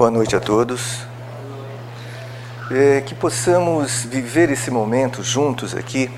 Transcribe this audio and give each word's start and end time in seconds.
Boa 0.00 0.10
noite 0.10 0.34
a 0.34 0.40
todos. 0.40 1.02
É, 2.70 3.02
que 3.02 3.14
possamos 3.14 4.02
viver 4.06 4.50
esse 4.50 4.70
momento 4.70 5.22
juntos 5.22 5.76
aqui, 5.76 6.10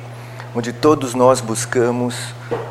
onde 0.55 0.73
todos 0.73 1.15
nós 1.15 1.41
buscamos 1.41 2.15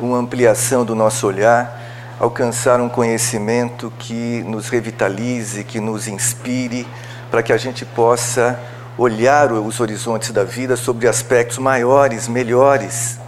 uma 0.00 0.16
ampliação 0.16 0.86
do 0.86 0.94
nosso 0.94 1.26
olhar, 1.26 1.78
alcançar 2.18 2.80
um 2.80 2.88
conhecimento 2.88 3.92
que 3.98 4.42
nos 4.48 4.70
revitalize, 4.70 5.62
que 5.64 5.78
nos 5.80 6.08
inspire, 6.08 6.88
para 7.30 7.42
que 7.42 7.52
a 7.52 7.58
gente 7.58 7.84
possa 7.84 8.58
olhar 8.96 9.52
os 9.52 9.80
horizontes 9.80 10.30
da 10.30 10.44
vida 10.44 10.76
sobre 10.76 11.06
aspectos 11.06 11.58
maiores, 11.58 12.26
melhores. 12.26 13.20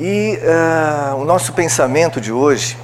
E 0.00 0.40
uh, 0.40 1.16
o 1.16 1.24
nosso 1.26 1.52
pensamento 1.52 2.18
de 2.18 2.32
hoje 2.32 2.78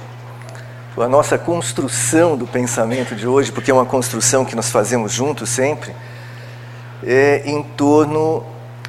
a 1.01 1.07
nossa 1.07 1.37
construção 1.37 2.35
do 2.35 2.47
pensamento 2.47 3.15
de 3.15 3.27
hoje, 3.27 3.51
porque 3.51 3.69
é 3.69 3.73
uma 3.73 3.85
construção 3.85 4.43
que 4.43 4.55
nós 4.55 4.71
fazemos 4.71 5.11
juntos 5.11 5.49
sempre, 5.49 5.93
é 7.03 7.43
em 7.45 7.61
torno 7.61 8.43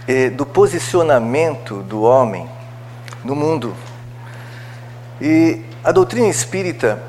é, 0.07 0.31
do 0.31 0.47
posicionamento 0.47 1.83
do 1.83 2.03
homem 2.03 2.49
no 3.23 3.37
mundo. 3.37 3.75
E 5.21 5.63
a 5.85 5.93
doutrina 5.93 6.29
espírita 6.29 7.03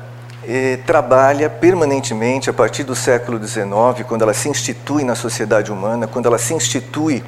é, 0.46 0.76
trabalha 0.86 1.48
permanentemente, 1.48 2.50
a 2.50 2.52
partir 2.52 2.82
do 2.82 2.94
século 2.94 3.42
XIX, 3.42 4.06
quando 4.06 4.22
ela 4.22 4.34
se 4.34 4.48
institui 4.48 5.02
na 5.02 5.14
sociedade 5.14 5.72
humana, 5.72 6.06
quando 6.06 6.26
ela 6.26 6.38
se 6.38 6.52
institui 6.52 7.24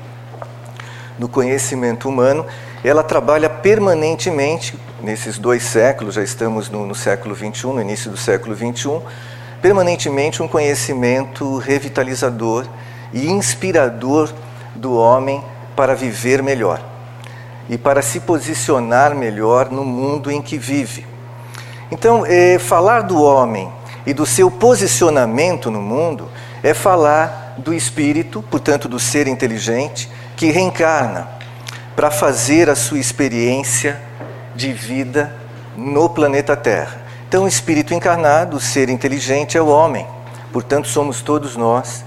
no 1.18 1.28
conhecimento 1.28 2.08
humano, 2.08 2.44
ela 2.84 3.04
trabalha 3.04 3.48
permanentemente, 3.48 4.76
nesses 5.00 5.38
dois 5.38 5.62
séculos, 5.62 6.16
já 6.16 6.22
estamos 6.22 6.68
no, 6.68 6.84
no 6.84 6.94
século 6.94 7.34
XXI, 7.34 7.66
no 7.68 7.80
início 7.80 8.10
do 8.10 8.16
século 8.16 8.56
XXI, 8.56 9.00
permanentemente 9.60 10.42
um 10.42 10.48
conhecimento 10.48 11.58
revitalizador 11.58 12.66
e 13.12 13.30
inspirador 13.30 14.32
do 14.74 14.96
homem 14.96 15.44
para 15.76 15.94
viver 15.94 16.42
melhor 16.42 16.82
e 17.68 17.78
para 17.78 18.02
se 18.02 18.18
posicionar 18.18 19.14
melhor 19.14 19.70
no 19.70 19.84
mundo 19.84 20.30
em 20.30 20.42
que 20.42 20.58
vive. 20.58 21.06
Então, 21.90 22.26
é, 22.26 22.58
falar 22.58 23.02
do 23.02 23.22
homem 23.22 23.70
e 24.04 24.12
do 24.12 24.26
seu 24.26 24.50
posicionamento 24.50 25.70
no 25.70 25.80
mundo 25.80 26.28
é 26.64 26.74
falar 26.74 27.54
do 27.58 27.72
espírito, 27.72 28.42
portanto, 28.50 28.88
do 28.88 28.98
ser 28.98 29.28
inteligente, 29.28 30.10
que 30.36 30.50
reencarna 30.50 31.41
para 31.94 32.10
fazer 32.10 32.70
a 32.70 32.74
sua 32.74 32.98
experiência 32.98 34.00
de 34.54 34.72
vida 34.72 35.34
no 35.76 36.08
planeta 36.08 36.56
Terra. 36.56 37.00
Então, 37.28 37.44
o 37.44 37.48
espírito 37.48 37.94
encarnado, 37.94 38.56
o 38.56 38.60
ser 38.60 38.88
inteligente, 38.88 39.56
é 39.56 39.62
o 39.62 39.68
homem. 39.68 40.06
Portanto, 40.52 40.88
somos 40.88 41.22
todos 41.22 41.56
nós 41.56 42.04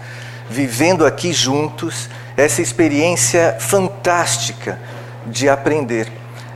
vivendo 0.49 1.05
aqui 1.05 1.33
juntos 1.33 2.09
essa 2.37 2.61
experiência 2.61 3.57
fantástica 3.59 4.79
de 5.25 5.49
aprender. 5.49 6.11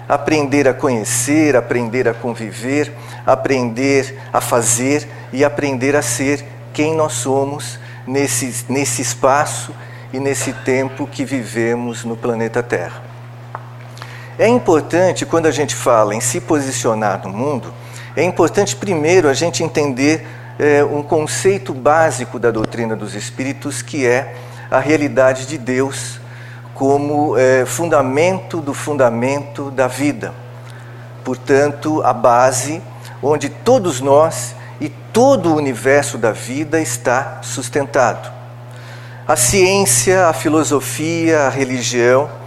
Aprender 0.07 0.67
a 0.67 0.73
conhecer, 0.73 1.55
aprender 1.55 2.07
a 2.07 2.13
conviver, 2.13 2.91
aprender 3.25 4.19
a 4.33 4.41
fazer 4.41 5.07
e 5.31 5.43
aprender 5.43 5.95
a 5.95 6.01
ser 6.01 6.43
quem 6.73 6.95
nós 6.95 7.13
somos 7.13 7.79
nesse, 8.07 8.65
nesse 8.69 9.01
espaço 9.01 9.73
e 10.11 10.19
nesse 10.19 10.51
tempo 10.51 11.05
que 11.05 11.23
vivemos 11.23 12.03
no 12.03 12.17
planeta 12.17 12.63
Terra. 12.63 13.08
É 14.39 14.47
importante, 14.47 15.25
quando 15.25 15.47
a 15.47 15.51
gente 15.51 15.75
fala 15.75 16.15
em 16.15 16.21
se 16.21 16.39
posicionar 16.39 17.21
no 17.27 17.29
mundo, 17.29 17.73
é 18.15 18.23
importante 18.23 18.73
primeiro 18.73 19.27
a 19.27 19.33
gente 19.33 19.65
entender 19.65 20.25
é, 20.57 20.81
um 20.81 21.03
conceito 21.03 21.73
básico 21.73 22.39
da 22.39 22.49
doutrina 22.49 22.95
dos 22.95 23.15
espíritos, 23.15 23.81
que 23.81 24.07
é 24.07 24.33
a 24.71 24.79
realidade 24.79 25.45
de 25.45 25.57
Deus 25.57 26.21
como 26.73 27.37
é, 27.37 27.65
fundamento 27.65 28.61
do 28.61 28.73
fundamento 28.73 29.69
da 29.71 29.87
vida. 29.87 30.33
Portanto, 31.21 32.01
a 32.01 32.13
base 32.13 32.81
onde 33.21 33.49
todos 33.49 33.99
nós 33.99 34.55
e 34.79 34.87
todo 34.87 35.49
o 35.49 35.57
universo 35.57 36.17
da 36.17 36.31
vida 36.31 36.79
está 36.79 37.39
sustentado. 37.41 38.31
A 39.27 39.35
ciência, 39.35 40.27
a 40.27 40.33
filosofia, 40.33 41.41
a 41.41 41.49
religião 41.49 42.38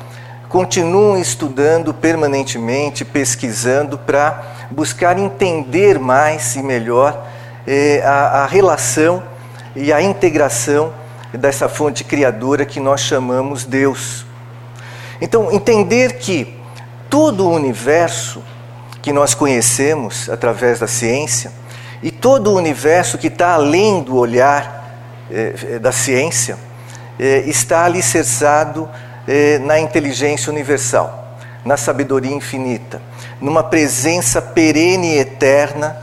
continuam 0.53 1.17
estudando 1.17 1.95
permanentemente, 1.95 3.07
pesquisando 3.07 3.97
para 3.97 4.69
buscar 4.71 5.19
entender 5.19 5.99
mais 5.99 6.57
e 6.57 6.63
melhor 6.63 7.27
eh, 7.67 8.03
a, 8.05 8.43
a 8.43 8.47
relação 8.47 9.23
e 9.75 9.91
a 9.91 10.03
integração 10.03 10.93
dessa 11.33 11.71
fonte 11.71 12.05
criadora 12.05 12.67
que 12.67 12.79
nós 12.79 13.01
chamamos 13.01 13.65
Deus. 13.65 14.27
Então, 15.23 15.51
entender 15.51 16.19
que 16.19 16.55
todo 17.09 17.49
o 17.49 17.51
universo 17.51 18.43
que 19.01 19.11
nós 19.11 19.35
conhecemos 19.35 20.29
através 20.29 20.79
da 20.79 20.87
ciência 20.87 21.51
e 22.03 22.11
todo 22.11 22.51
o 22.51 22.57
universo 22.57 23.17
que 23.17 23.29
está 23.29 23.55
além 23.55 24.03
do 24.03 24.17
olhar 24.17 24.99
eh, 25.31 25.79
da 25.79 25.93
ciência 25.93 26.59
eh, 27.19 27.45
está 27.47 27.87
alicerçado 27.87 28.87
eh, 29.27 29.59
na 29.59 29.79
inteligência 29.79 30.51
universal, 30.51 31.37
na 31.65 31.77
sabedoria 31.77 32.35
infinita, 32.35 33.01
numa 33.41 33.63
presença 33.63 34.43
perene 34.43 35.15
e 35.15 35.19
eterna 35.19 35.97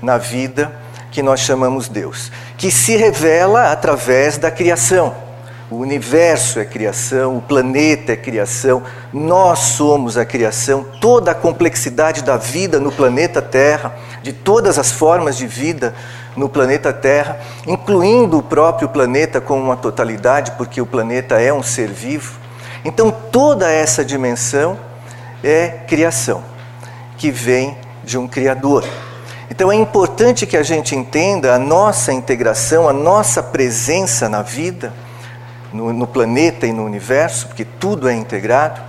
na 0.00 0.16
vida 0.18 0.72
que 1.10 1.22
nós 1.22 1.40
chamamos 1.40 1.88
Deus, 1.88 2.30
que 2.56 2.70
se 2.70 2.96
revela 2.96 3.72
através 3.72 4.38
da 4.38 4.50
criação. 4.50 5.14
O 5.70 5.76
universo 5.76 6.58
é 6.58 6.64
criação, 6.64 7.36
o 7.36 7.40
planeta 7.40 8.12
é 8.12 8.16
criação, 8.16 8.82
nós 9.12 9.60
somos 9.60 10.18
a 10.18 10.24
criação, 10.24 10.84
toda 11.00 11.30
a 11.30 11.34
complexidade 11.34 12.24
da 12.24 12.36
vida 12.36 12.80
no 12.80 12.90
planeta 12.90 13.40
Terra, 13.40 13.94
de 14.20 14.32
todas 14.32 14.80
as 14.80 14.90
formas 14.90 15.36
de 15.36 15.46
vida 15.46 15.94
no 16.36 16.48
planeta 16.48 16.92
Terra, 16.92 17.38
incluindo 17.68 18.38
o 18.38 18.42
próprio 18.42 18.88
planeta 18.88 19.40
como 19.40 19.62
uma 19.62 19.76
totalidade, 19.76 20.52
porque 20.52 20.80
o 20.80 20.86
planeta 20.86 21.40
é 21.40 21.52
um 21.52 21.62
ser 21.62 21.88
vivo, 21.88 22.39
então, 22.84 23.10
toda 23.10 23.70
essa 23.70 24.04
dimensão 24.04 24.78
é 25.42 25.68
criação, 25.86 26.42
que 27.16 27.30
vem 27.30 27.76
de 28.02 28.16
um 28.16 28.26
Criador. 28.26 28.84
Então, 29.50 29.70
é 29.70 29.74
importante 29.74 30.46
que 30.46 30.56
a 30.56 30.62
gente 30.62 30.94
entenda 30.94 31.54
a 31.54 31.58
nossa 31.58 32.12
integração, 32.12 32.88
a 32.88 32.92
nossa 32.92 33.42
presença 33.42 34.28
na 34.28 34.42
vida, 34.42 34.92
no, 35.72 35.92
no 35.92 36.06
planeta 36.06 36.66
e 36.66 36.72
no 36.72 36.84
universo, 36.84 37.48
porque 37.48 37.64
tudo 37.64 38.08
é 38.08 38.14
integrado, 38.14 38.80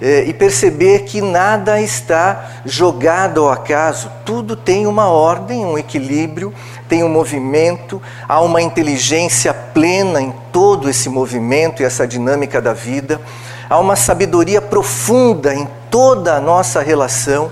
é, 0.00 0.24
e 0.24 0.32
perceber 0.32 1.00
que 1.00 1.20
nada 1.20 1.80
está 1.80 2.62
jogado 2.64 3.42
ao 3.42 3.50
acaso, 3.50 4.10
tudo 4.24 4.56
tem 4.56 4.86
uma 4.86 5.08
ordem, 5.08 5.64
um 5.64 5.76
equilíbrio, 5.76 6.54
tem 6.88 7.04
um 7.04 7.08
movimento, 7.08 8.00
há 8.26 8.40
uma 8.40 8.62
inteligência 8.62 9.52
plena 9.52 10.20
em 10.20 10.32
todo 10.50 10.88
esse 10.88 11.08
movimento 11.08 11.82
e 11.82 11.84
essa 11.84 12.06
dinâmica 12.06 12.62
da 12.62 12.72
vida, 12.72 13.20
há 13.68 13.78
uma 13.78 13.94
sabedoria 13.94 14.62
profunda 14.62 15.54
em 15.54 15.68
toda 15.90 16.34
a 16.34 16.40
nossa 16.40 16.80
relação 16.80 17.50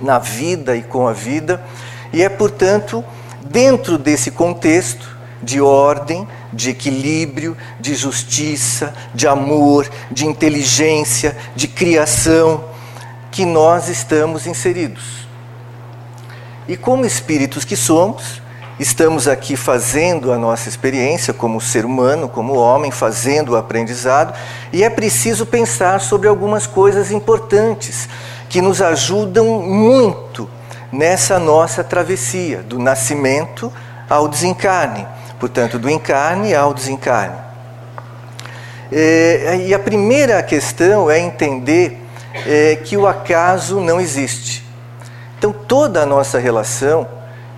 na 0.00 0.18
vida 0.18 0.74
e 0.74 0.82
com 0.82 1.06
a 1.06 1.12
vida, 1.12 1.62
e 2.12 2.22
é, 2.22 2.28
portanto, 2.28 3.04
dentro 3.44 3.98
desse 3.98 4.30
contexto 4.30 5.08
de 5.42 5.60
ordem, 5.60 6.26
de 6.52 6.70
equilíbrio, 6.70 7.56
de 7.80 7.94
justiça, 7.94 8.92
de 9.14 9.26
amor, 9.26 9.88
de 10.10 10.26
inteligência, 10.26 11.36
de 11.56 11.66
criação, 11.66 12.64
que 13.30 13.44
nós 13.46 13.88
estamos 13.88 14.46
inseridos. 14.46 15.26
E 16.68 16.76
como 16.76 17.06
espíritos 17.06 17.64
que 17.64 17.74
somos, 17.74 18.42
estamos 18.78 19.26
aqui 19.26 19.56
fazendo 19.56 20.32
a 20.32 20.38
nossa 20.38 20.68
experiência 20.68 21.32
como 21.32 21.60
ser 21.60 21.84
humano, 21.84 22.28
como 22.28 22.54
homem, 22.54 22.90
fazendo 22.90 23.52
o 23.52 23.56
aprendizado, 23.56 24.34
e 24.72 24.84
é 24.84 24.90
preciso 24.90 25.46
pensar 25.46 26.00
sobre 26.00 26.28
algumas 26.28 26.66
coisas 26.66 27.10
importantes 27.10 28.08
que 28.48 28.60
nos 28.60 28.82
ajudam 28.82 29.60
muito 29.62 30.48
nessa 30.92 31.38
nossa 31.38 31.82
travessia, 31.82 32.62
do 32.62 32.78
nascimento 32.78 33.72
ao 34.10 34.28
desencarne 34.28 35.06
portanto, 35.42 35.76
do 35.76 35.90
encarne 35.90 36.54
ao 36.54 36.72
desencarne. 36.72 37.34
É, 38.92 39.64
e 39.66 39.74
a 39.74 39.78
primeira 39.78 40.40
questão 40.40 41.10
é 41.10 41.18
entender 41.18 42.00
é, 42.46 42.76
que 42.76 42.96
o 42.96 43.08
acaso 43.08 43.80
não 43.80 44.00
existe. 44.00 44.64
Então, 45.36 45.52
toda 45.52 46.00
a 46.00 46.06
nossa 46.06 46.38
relação, 46.38 47.08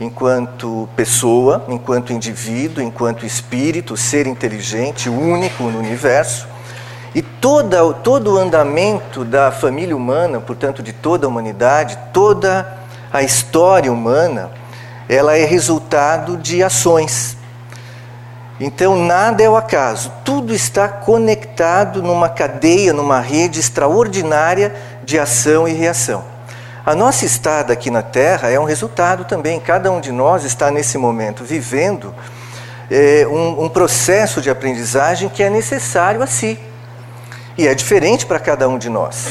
enquanto 0.01 0.89
pessoa, 0.97 1.63
enquanto 1.69 2.11
indivíduo, 2.11 2.83
enquanto 2.83 3.27
espírito, 3.27 3.99
ser 3.99 4.27
inteligente, 4.27 5.11
único 5.11 5.65
no 5.65 5.79
universo, 5.79 6.49
e 7.15 7.21
toda, 7.21 7.93
todo 7.93 8.37
o 8.37 8.39
andamento 8.39 9.27
da 9.27 9.53
família 9.53 9.95
humana, 9.95 10.41
portanto, 10.41 10.83
de 10.83 10.95
toda 10.95 11.27
a 11.27 11.29
humanidade, 11.29 11.99
toda 12.15 12.67
a 13.13 13.23
história 13.23 13.93
humana, 13.93 14.51
ela 15.07 15.37
é 15.37 15.45
resultado 15.45 16.39
de 16.39 16.63
ações. 16.63 17.44
Então 18.61 18.97
nada 18.97 19.43
é 19.43 19.51
o 19.51 19.57
acaso, 19.57 20.13
tudo 20.25 20.55
está 20.55 20.89
conectado 20.89 22.03
numa 22.03 22.29
cadeia, 22.29 22.93
numa 22.93 23.21
rede 23.21 23.59
extraordinária 23.59 24.75
de 25.05 25.19
ação 25.19 25.67
e 25.67 25.73
reação. 25.73 26.25
A 26.87 26.95
nossa 26.95 27.25
estada 27.25 27.73
aqui 27.73 27.91
na 27.91 28.03
Terra 28.03 28.51
é 28.51 28.61
um 28.61 28.65
resultado 28.65 29.25
também, 29.25 29.59
cada 29.59 29.91
um 29.91 30.01
de 30.01 30.13
nós 30.13 30.45
está 30.45 30.71
nesse 30.71 30.97
momento 30.97 31.43
vivendo 31.43 32.15
é, 32.91 33.27
um, 33.27 33.65
um 33.65 33.69
processo 33.69 34.41
de 34.41 34.51
aprendizagem 34.51 35.29
que 35.29 35.43
é 35.43 35.51
necessário 35.51 36.23
a 36.23 36.27
si. 36.27 36.59
E 37.57 37.67
é 37.67 37.75
diferente 37.75 38.27
para 38.27 38.39
cada 38.39 38.69
um 38.69 38.79
de 38.79 38.89
nós. 38.89 39.29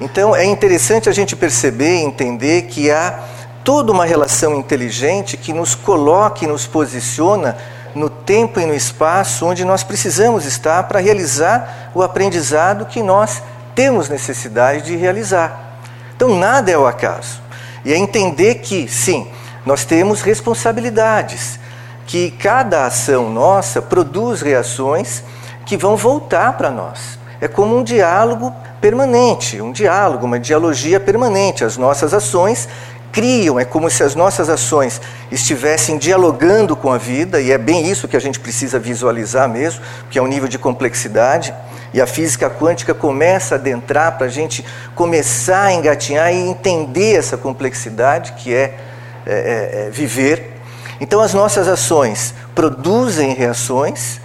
Então 0.00 0.34
é 0.34 0.44
interessante 0.44 1.08
a 1.08 1.12
gente 1.12 1.34
perceber 1.34 1.96
e 1.96 2.04
entender 2.04 2.62
que 2.62 2.90
há 2.90 3.18
toda 3.64 3.92
uma 3.92 4.04
relação 4.04 4.56
inteligente 4.56 5.36
que 5.36 5.52
nos 5.52 5.74
coloca 5.74 6.44
e 6.44 6.48
nos 6.48 6.66
posiciona 6.66 7.56
no 7.94 8.08
tempo 8.08 8.60
e 8.60 8.66
no 8.66 8.74
espaço 8.74 9.46
onde 9.46 9.64
nós 9.64 9.82
precisamos 9.82 10.44
estar 10.44 10.84
para 10.84 11.00
realizar 11.00 11.90
o 11.94 12.02
aprendizado 12.02 12.86
que 12.86 13.02
nós 13.02 13.42
temos 13.74 14.08
necessidade 14.08 14.82
de 14.82 14.96
realizar. 14.96 15.78
Então, 16.14 16.36
nada 16.36 16.70
é 16.70 16.78
o 16.78 16.86
acaso. 16.86 17.40
E 17.84 17.92
é 17.92 17.96
entender 17.96 18.56
que, 18.56 18.88
sim, 18.88 19.26
nós 19.66 19.84
temos 19.84 20.22
responsabilidades, 20.22 21.58
que 22.06 22.30
cada 22.30 22.86
ação 22.86 23.30
nossa 23.30 23.80
produz 23.80 24.40
reações 24.40 25.22
que 25.64 25.76
vão 25.76 25.96
voltar 25.96 26.56
para 26.56 26.70
nós. 26.70 27.18
É 27.40 27.48
como 27.48 27.76
um 27.76 27.82
diálogo 27.82 28.54
permanente, 28.80 29.60
um 29.60 29.72
diálogo, 29.72 30.26
uma 30.26 30.38
dialogia 30.38 31.00
permanente. 31.00 31.64
As 31.64 31.76
nossas 31.76 32.12
ações 32.14 32.68
criam, 33.12 33.60
é 33.60 33.64
como 33.64 33.90
se 33.90 34.02
as 34.02 34.14
nossas 34.14 34.48
ações 34.48 35.00
estivessem 35.30 35.98
dialogando 35.98 36.74
com 36.74 36.90
a 36.90 36.96
vida, 36.96 37.40
e 37.40 37.52
é 37.52 37.58
bem 37.58 37.88
isso 37.88 38.08
que 38.08 38.16
a 38.16 38.20
gente 38.20 38.40
precisa 38.40 38.78
visualizar 38.78 39.48
mesmo, 39.48 39.82
que 40.10 40.18
é 40.18 40.22
um 40.22 40.26
nível 40.26 40.48
de 40.48 40.58
complexidade. 40.58 41.54
E 41.92 42.00
a 42.00 42.06
física 42.06 42.48
quântica 42.48 42.94
começa 42.94 43.54
a 43.54 43.58
adentrar 43.58 44.16
para 44.16 44.26
a 44.26 44.30
gente 44.30 44.64
começar 44.94 45.64
a 45.64 45.72
engatinhar 45.74 46.32
e 46.32 46.36
entender 46.36 47.16
essa 47.16 47.36
complexidade 47.36 48.32
que 48.32 48.54
é, 48.54 48.78
é, 49.26 49.32
é, 49.34 49.86
é 49.86 49.90
viver. 49.90 50.52
Então, 50.98 51.20
as 51.20 51.34
nossas 51.34 51.68
ações 51.68 52.34
produzem 52.54 53.34
reações 53.34 54.20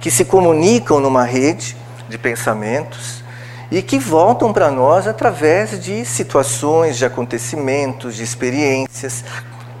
que 0.00 0.10
se 0.12 0.24
comunicam 0.24 1.00
numa 1.00 1.24
rede 1.24 1.76
de 2.08 2.16
pensamentos 2.16 3.24
e 3.70 3.82
que 3.82 3.98
voltam 3.98 4.52
para 4.52 4.70
nós 4.70 5.06
através 5.06 5.82
de 5.82 6.04
situações, 6.04 6.96
de 6.96 7.04
acontecimentos, 7.04 8.16
de 8.16 8.22
experiências, 8.22 9.24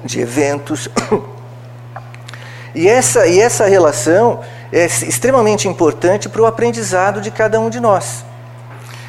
de 0.04 0.20
eventos. 0.20 0.88
E 2.74 2.86
essa, 2.86 3.26
e 3.26 3.40
essa 3.40 3.66
relação 3.66 4.40
é 4.70 4.84
extremamente 4.84 5.66
importante 5.66 6.28
para 6.28 6.42
o 6.42 6.46
aprendizado 6.46 7.20
de 7.20 7.30
cada 7.30 7.58
um 7.58 7.70
de 7.70 7.80
nós. 7.80 8.24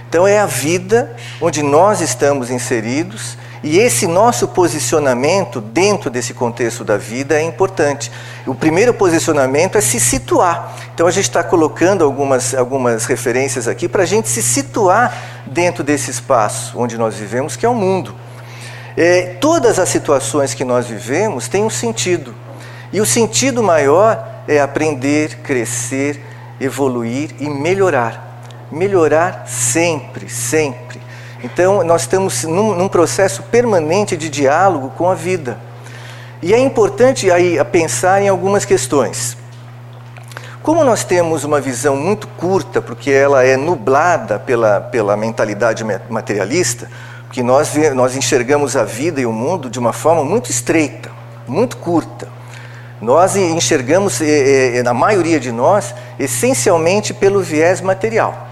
Então, 0.08 0.26
é 0.26 0.40
a 0.40 0.46
vida 0.46 1.16
onde 1.40 1.62
nós 1.62 2.02
estamos 2.02 2.50
inseridos 2.50 3.38
e 3.64 3.78
esse 3.78 4.08
nosso 4.08 4.48
posicionamento 4.48 5.60
dentro 5.60 6.10
desse 6.10 6.34
contexto 6.34 6.84
da 6.84 6.98
vida 6.98 7.36
é 7.36 7.42
importante. 7.42 8.10
O 8.48 8.56
primeiro 8.56 8.94
posicionamento 8.94 9.78
é 9.78 9.82
se 9.82 10.00
situar. 10.00 10.76
Então 10.94 11.06
a 11.08 11.12
gente 11.12 11.26
está 11.26 11.44
colocando 11.44 12.04
algumas, 12.04 12.54
algumas 12.54 13.06
referências 13.06 13.68
aqui 13.68 13.90
para 13.90 14.04
a 14.04 14.06
gente 14.06 14.30
se 14.30 14.42
situar 14.42 15.44
dentro 15.46 15.84
desse 15.84 16.10
espaço 16.10 16.80
onde 16.80 16.98
nós 16.98 17.16
vivemos, 17.16 17.58
que 17.58 17.66
é 17.66 17.70
o 17.70 17.76
mundo. 17.76 18.16
É, 18.96 19.36
todas 19.42 19.78
as 19.78 19.90
situações 19.90 20.54
que 20.54 20.64
nós 20.64 20.88
vivemos 20.88 21.48
têm 21.48 21.64
um 21.64 21.70
sentido. 21.70 22.34
E 22.92 23.02
o 23.02 23.06
sentido 23.06 23.62
maior 23.62 24.26
é 24.48 24.60
aprender, 24.60 25.38
crescer, 25.44 26.20
evoluir 26.60 27.36
e 27.40 27.50
melhorar. 27.50 28.42
Melhorar 28.72 29.46
sempre, 29.48 30.30
sempre. 30.30 30.89
Então, 31.42 31.84
nós 31.86 32.02
estamos 32.02 32.44
num, 32.44 32.76
num, 32.76 32.90
processo 32.90 33.44
permanente 33.44 34.18
de 34.18 34.30
diálogo 34.30 34.92
com 34.98 35.10
a 35.10 35.16
vida. 35.16 35.58
E 36.42 36.54
é 36.54 36.60
importante 36.60 37.32
aí 37.32 37.64
pensar 37.66 38.22
em 38.22 38.28
algumas 38.28 38.66
questões. 38.66 39.38
Como 40.62 40.84
nós 40.84 41.06
temos 41.06 41.46
uma 41.46 41.62
visão 41.62 41.96
muito 41.96 42.28
curta, 42.28 42.82
porque 42.82 43.10
ela 43.10 43.44
é 43.44 43.56
nublada 43.56 44.38
pela, 44.38 44.82
pela 44.82 45.16
mentalidade 45.16 45.86
materialista, 46.10 46.90
que 47.32 47.42
nós, 47.42 47.74
nós 47.96 48.18
enxergamos 48.18 48.76
a 48.76 48.84
vida 48.84 49.22
e 49.22 49.26
o 49.26 49.32
mundo 49.32 49.70
de 49.70 49.80
uma 49.80 49.94
forma 49.94 50.26
muito 50.26 50.52
estreita, 50.52 51.10
muito 51.48 51.78
curta. 51.78 52.28
Nós 53.02 53.38
enxergamos, 53.38 54.20
na 54.84 54.94
maioria 54.94 55.40
de 55.40 55.54
nós, 55.54 55.96
essencialmente 56.20 57.14
pelo 57.14 57.42
viés 57.42 57.80
material. 57.80 58.48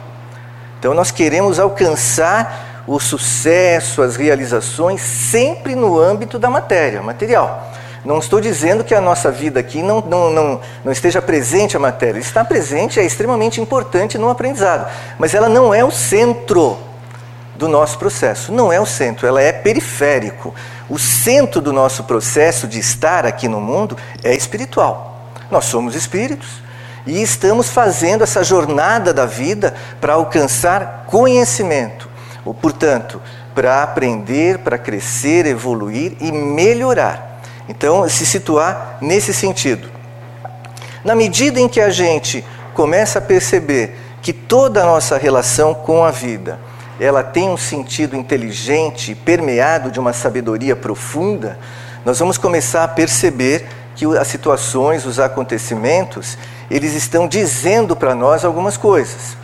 Então, 0.79 0.93
nós 0.93 1.11
queremos 1.11 1.59
alcançar 1.59 2.66
o 2.87 2.99
sucesso, 2.99 4.01
as 4.01 4.15
realizações, 4.15 5.01
sempre 5.01 5.75
no 5.75 5.99
âmbito 5.99 6.39
da 6.39 6.49
matéria, 6.49 7.01
material. 7.03 7.71
Não 8.05 8.19
estou 8.19 8.39
dizendo 8.39 8.85
que 8.85 8.95
a 8.95 9.01
nossa 9.01 9.29
vida 9.29 9.59
aqui 9.59 9.83
não, 9.83 9.99
não, 9.99 10.31
não, 10.31 10.61
não 10.85 10.91
esteja 10.93 11.21
presente 11.21 11.75
a 11.75 11.79
matéria. 11.79 12.19
Está 12.19 12.45
presente, 12.45 12.99
é 12.99 13.05
extremamente 13.05 13.59
importante 13.59 14.17
no 14.17 14.29
aprendizado. 14.29 14.89
Mas 15.19 15.33
ela 15.33 15.49
não 15.49 15.73
é 15.73 15.83
o 15.83 15.91
centro 15.91 16.77
do 17.57 17.67
nosso 17.67 17.97
processo. 17.97 18.53
Não 18.53 18.71
é 18.71 18.79
o 18.79 18.85
centro, 18.85 19.27
ela 19.27 19.41
é 19.41 19.51
periférico. 19.51 20.55
O 20.89 20.97
centro 20.97 21.59
do 21.59 21.73
nosso 21.73 22.05
processo 22.05 22.65
de 22.65 22.79
estar 22.79 23.25
aqui 23.25 23.49
no 23.49 23.59
mundo 23.59 23.97
é 24.23 24.33
espiritual. 24.33 25.31
Nós 25.51 25.65
somos 25.65 25.93
espíritos 25.93 26.61
e 27.05 27.21
estamos 27.21 27.69
fazendo 27.69 28.23
essa 28.23 28.43
jornada 28.43 29.13
da 29.13 29.25
vida 29.25 29.73
para 29.99 30.13
alcançar 30.13 31.05
conhecimento, 31.07 32.07
portanto, 32.53 33.21
para 33.53 33.83
aprender, 33.83 34.59
para 34.59 34.77
crescer, 34.77 35.45
evoluir 35.45 36.15
e 36.19 36.31
melhorar. 36.31 37.41
Então, 37.67 38.07
se 38.07 38.25
situar 38.25 38.97
nesse 39.01 39.33
sentido. 39.33 39.89
Na 41.03 41.15
medida 41.15 41.59
em 41.59 41.67
que 41.67 41.81
a 41.81 41.89
gente 41.89 42.43
começa 42.73 43.19
a 43.19 43.21
perceber 43.21 43.97
que 44.21 44.31
toda 44.33 44.83
a 44.83 44.85
nossa 44.85 45.17
relação 45.17 45.73
com 45.73 46.03
a 46.03 46.11
vida, 46.11 46.59
ela 46.99 47.23
tem 47.23 47.49
um 47.49 47.57
sentido 47.57 48.15
inteligente, 48.15 49.15
permeado 49.15 49.91
de 49.91 49.99
uma 49.99 50.13
sabedoria 50.13 50.75
profunda, 50.75 51.57
nós 52.03 52.19
vamos 52.19 52.37
começar 52.37 52.83
a 52.83 52.87
perceber 52.87 53.67
que 53.95 54.05
as 54.17 54.27
situações, 54.27 55.05
os 55.05 55.19
acontecimentos, 55.19 56.37
eles 56.69 56.93
estão 56.93 57.27
dizendo 57.27 57.95
para 57.95 58.13
nós 58.13 58.45
algumas 58.45 58.77
coisas. 58.77 59.35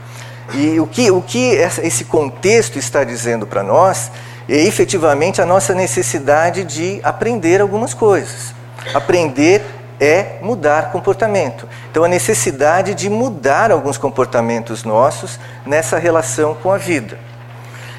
E 0.54 0.80
o 0.80 0.86
que, 0.86 1.10
o 1.10 1.22
que 1.22 1.54
esse 1.56 2.06
contexto 2.06 2.78
está 2.78 3.04
dizendo 3.04 3.48
para 3.48 3.64
nós 3.64 4.12
é 4.48 4.58
efetivamente 4.58 5.42
a 5.42 5.46
nossa 5.46 5.74
necessidade 5.74 6.64
de 6.64 7.00
aprender 7.04 7.62
algumas 7.62 7.94
coisas. 7.94 8.54
Aprender 8.94 9.64
é 10.00 10.40
mudar 10.42 10.92
comportamento. 10.92 11.68
Então, 11.90 12.04
a 12.04 12.08
necessidade 12.08 12.94
de 12.94 13.10
mudar 13.10 13.72
alguns 13.72 13.98
comportamentos 13.98 14.84
nossos 14.84 15.40
nessa 15.66 15.98
relação 15.98 16.56
com 16.56 16.72
a 16.72 16.78
vida. 16.78 17.18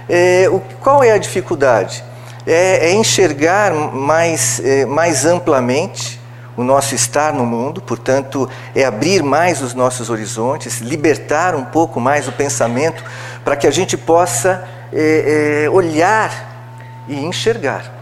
É, 0.09 0.49
o, 0.51 0.61
qual 0.83 1.03
é 1.03 1.13
a 1.13 1.19
dificuldade? 1.19 2.05
É, 2.47 2.91
é 2.91 2.93
enxergar 2.93 3.73
mais, 3.73 4.61
é, 4.63 4.85
mais 4.85 5.25
amplamente 5.25 6.21
o 6.57 6.63
nosso 6.63 6.95
estar 6.95 7.33
no 7.33 7.45
mundo, 7.45 7.81
portanto, 7.81 8.49
é 8.75 8.85
abrir 8.85 9.23
mais 9.23 9.61
os 9.61 9.75
nossos 9.75 10.11
horizontes, 10.11 10.81
libertar 10.81 11.55
um 11.55 11.65
pouco 11.65 12.01
mais 12.01 12.29
o 12.29 12.33
pensamento, 12.33 13.03
para 13.45 13.57
que 13.57 13.67
a 13.67 13.71
gente 13.71 13.97
possa 13.97 14.67
é, 14.93 15.65
é, 15.65 15.71
olhar 15.71 17.03
e 17.09 17.25
enxergar, 17.25 17.93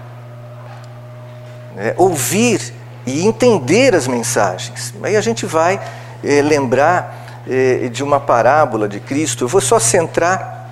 é, 1.77 1.95
ouvir 1.97 2.73
e 3.07 3.27
entender 3.27 3.95
as 3.95 4.07
mensagens. 4.07 4.93
Aí 5.03 5.17
a 5.17 5.21
gente 5.21 5.47
vai 5.47 5.81
é, 6.23 6.43
lembrar 6.43 7.21
de 7.91 8.05
uma 8.05 8.21
parábola 8.21 8.89
de 8.89 9.01
Cristo, 9.01 9.43
eu 9.43 9.49
vou 9.49 9.61
só 9.61 9.81
centrar 9.81 10.63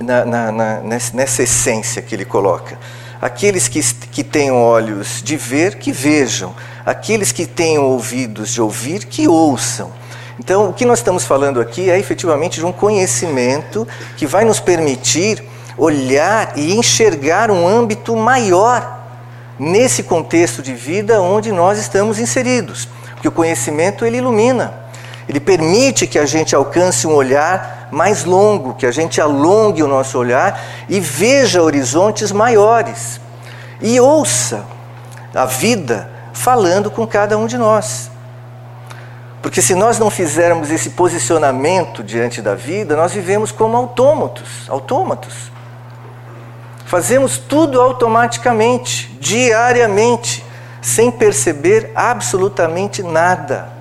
na, 0.00 0.24
na, 0.24 0.52
na, 0.52 0.80
nessa 0.80 1.42
essência 1.42 2.00
que 2.00 2.14
ele 2.14 2.24
coloca. 2.24 2.78
Aqueles 3.20 3.68
que, 3.68 3.82
que 3.82 4.24
tenham 4.24 4.56
olhos 4.56 5.22
de 5.22 5.36
ver, 5.36 5.76
que 5.76 5.92
vejam. 5.92 6.54
Aqueles 6.84 7.32
que 7.32 7.46
tenham 7.46 7.84
ouvidos 7.84 8.50
de 8.50 8.60
ouvir, 8.60 9.04
que 9.04 9.28
ouçam. 9.28 9.92
Então, 10.38 10.70
o 10.70 10.72
que 10.72 10.86
nós 10.86 11.00
estamos 11.00 11.24
falando 11.24 11.60
aqui 11.60 11.90
é 11.90 11.98
efetivamente 11.98 12.60
de 12.60 12.64
um 12.64 12.72
conhecimento 12.72 13.86
que 14.16 14.26
vai 14.26 14.44
nos 14.44 14.58
permitir 14.58 15.44
olhar 15.76 16.52
e 16.56 16.74
enxergar 16.74 17.50
um 17.50 17.66
âmbito 17.66 18.16
maior 18.16 19.00
nesse 19.58 20.02
contexto 20.02 20.62
de 20.62 20.72
vida 20.72 21.20
onde 21.20 21.52
nós 21.52 21.78
estamos 21.78 22.18
inseridos. 22.18 22.88
Porque 23.12 23.28
o 23.28 23.32
conhecimento 23.32 24.06
ele 24.06 24.16
ilumina, 24.16 24.72
ele 25.28 25.38
permite 25.38 26.06
que 26.06 26.18
a 26.18 26.24
gente 26.24 26.56
alcance 26.56 27.06
um 27.06 27.14
olhar 27.14 27.88
mais 27.92 28.24
longo, 28.24 28.74
que 28.74 28.86
a 28.86 28.90
gente 28.90 29.20
alongue 29.20 29.82
o 29.82 29.88
nosso 29.88 30.18
olhar 30.18 30.58
e 30.88 30.98
veja 31.00 31.62
horizontes 31.62 32.32
maiores. 32.32 33.20
E 33.82 34.00
ouça, 34.00 34.64
a 35.34 35.44
vida 35.44 36.10
falando 36.40 36.90
com 36.90 37.06
cada 37.06 37.36
um 37.36 37.46
de 37.46 37.58
nós. 37.58 38.10
Porque 39.42 39.60
se 39.60 39.74
nós 39.74 39.98
não 39.98 40.08
fizermos 40.08 40.70
esse 40.70 40.90
posicionamento 40.90 42.02
diante 42.02 42.40
da 42.40 42.54
vida, 42.54 42.96
nós 42.96 43.12
vivemos 43.12 43.52
como 43.52 43.76
autômatos, 43.76 44.48
autômatos. 44.66 45.34
Fazemos 46.86 47.36
tudo 47.36 47.78
automaticamente, 47.78 49.14
diariamente, 49.20 50.42
sem 50.80 51.10
perceber 51.10 51.92
absolutamente 51.94 53.02
nada. 53.02 53.79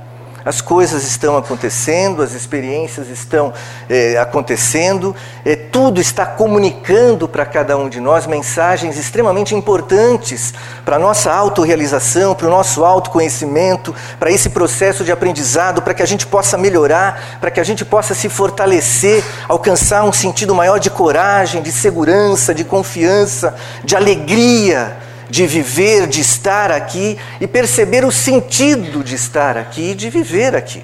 As 0.50 0.62
coisas 0.62 1.04
estão 1.04 1.38
acontecendo, 1.38 2.24
as 2.24 2.34
experiências 2.34 3.08
estão 3.08 3.54
é, 3.88 4.18
acontecendo, 4.18 5.16
é, 5.46 5.56
tudo 5.56 6.02
está 6.02 6.26
comunicando 6.26 7.28
para 7.28 7.46
cada 7.46 7.78
um 7.78 7.88
de 7.88 8.00
nós 8.00 8.26
mensagens 8.26 8.98
extremamente 8.98 9.54
importantes 9.54 10.52
para 10.84 10.96
a 10.96 11.00
nossa 11.00 11.32
autorrealização, 11.32 12.34
para 12.34 12.48
o 12.48 12.50
nosso 12.50 12.84
autoconhecimento, 12.84 13.94
para 14.20 14.32
esse 14.32 14.50
processo 14.50 15.04
de 15.04 15.12
aprendizado, 15.12 15.84
para 15.84 15.94
que 15.94 16.02
a 16.02 16.08
gente 16.08 16.26
possa 16.26 16.58
melhorar, 16.58 17.38
para 17.40 17.52
que 17.52 17.60
a 17.60 17.64
gente 17.64 17.86
possa 17.86 18.16
se 18.16 18.28
fortalecer, 18.28 19.24
alcançar 19.48 20.04
um 20.04 20.12
sentido 20.12 20.56
maior 20.56 20.80
de 20.80 20.90
coragem, 20.90 21.62
de 21.62 21.72
segurança, 21.72 22.56
de 22.56 22.64
confiança, 22.64 23.54
de 23.84 23.96
alegria 23.96 24.98
de 25.30 25.46
viver, 25.46 26.08
de 26.08 26.22
estar 26.22 26.72
aqui 26.72 27.18
e 27.40 27.48
perceber 27.48 28.04
o 28.04 28.12
sentido 28.12 29.04
de 29.04 29.16
estar 29.16 29.58
aqui 29.58 29.92
e 29.92 29.96
de 29.96 30.10
viver 30.10 30.56
aqui. 30.56 30.84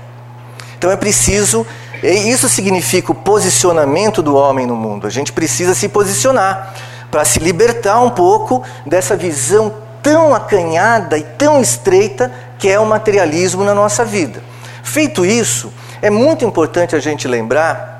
Então 0.77 0.91
é 0.91 0.95
preciso, 0.95 1.65
isso 2.03 2.47
significa 2.47 3.11
o 3.11 3.15
posicionamento 3.15 4.21
do 4.21 4.35
homem 4.35 4.67
no 4.67 4.75
mundo. 4.75 5.07
A 5.07 5.09
gente 5.09 5.33
precisa 5.33 5.73
se 5.73 5.89
posicionar 5.89 6.75
para 7.09 7.25
se 7.25 7.39
libertar 7.39 8.01
um 8.01 8.09
pouco 8.09 8.61
dessa 8.85 9.15
visão 9.15 9.73
tão 10.03 10.35
acanhada 10.35 11.17
e 11.17 11.23
tão 11.23 11.61
estreita 11.61 12.31
que 12.59 12.69
é 12.69 12.79
o 12.79 12.85
materialismo 12.85 13.63
na 13.63 13.73
nossa 13.73 14.05
vida. 14.05 14.43
Feito 14.83 15.25
isso, 15.25 15.73
é 16.01 16.09
muito 16.09 16.45
importante 16.45 16.95
a 16.95 16.99
gente 16.99 17.27
lembrar 17.27 17.94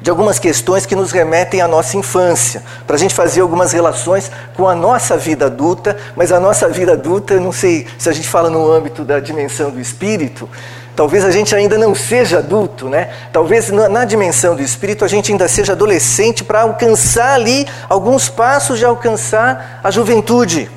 de 0.00 0.10
algumas 0.10 0.38
questões 0.38 0.86
que 0.86 0.94
nos 0.94 1.10
remetem 1.10 1.60
à 1.60 1.68
nossa 1.68 1.96
infância, 1.96 2.62
para 2.86 2.96
a 2.96 2.98
gente 2.98 3.14
fazer 3.14 3.40
algumas 3.40 3.72
relações 3.72 4.30
com 4.54 4.68
a 4.68 4.74
nossa 4.74 5.16
vida 5.16 5.46
adulta, 5.46 5.96
mas 6.14 6.30
a 6.30 6.38
nossa 6.38 6.68
vida 6.68 6.92
adulta, 6.92 7.38
não 7.40 7.52
sei 7.52 7.86
se 7.98 8.08
a 8.08 8.12
gente 8.12 8.28
fala 8.28 8.48
no 8.48 8.70
âmbito 8.70 9.04
da 9.04 9.18
dimensão 9.20 9.70
do 9.70 9.80
espírito, 9.80 10.48
talvez 10.94 11.24
a 11.24 11.30
gente 11.30 11.54
ainda 11.54 11.76
não 11.76 11.94
seja 11.94 12.38
adulto, 12.38 12.88
né? 12.88 13.10
Talvez 13.32 13.70
na, 13.70 13.88
na 13.88 14.04
dimensão 14.04 14.54
do 14.54 14.62
espírito 14.62 15.04
a 15.04 15.08
gente 15.08 15.32
ainda 15.32 15.48
seja 15.48 15.72
adolescente 15.72 16.44
para 16.44 16.62
alcançar 16.62 17.34
ali 17.34 17.66
alguns 17.88 18.28
passos 18.28 18.78
de 18.78 18.84
alcançar 18.84 19.80
a 19.82 19.90
juventude. 19.90 20.70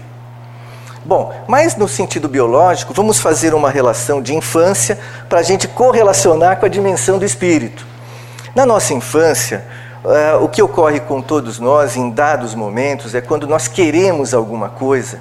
Bom, 1.03 1.33
mas 1.47 1.75
no 1.75 1.87
sentido 1.87 2.27
biológico, 2.27 2.93
vamos 2.93 3.19
fazer 3.19 3.55
uma 3.55 3.71
relação 3.71 4.21
de 4.21 4.35
infância 4.35 4.99
para 5.27 5.39
a 5.39 5.43
gente 5.43 5.67
correlacionar 5.67 6.57
com 6.57 6.67
a 6.67 6.69
dimensão 6.69 7.17
do 7.17 7.25
espírito. 7.25 7.90
Na 8.53 8.65
nossa 8.65 8.93
infância, 8.93 9.65
uh, 10.03 10.43
o 10.43 10.49
que 10.49 10.61
ocorre 10.61 10.99
com 10.99 11.21
todos 11.21 11.57
nós 11.57 11.95
em 11.95 12.09
dados 12.09 12.53
momentos 12.53 13.15
é 13.15 13.21
quando 13.21 13.47
nós 13.47 13.67
queremos 13.67 14.33
alguma 14.33 14.67
coisa, 14.67 15.19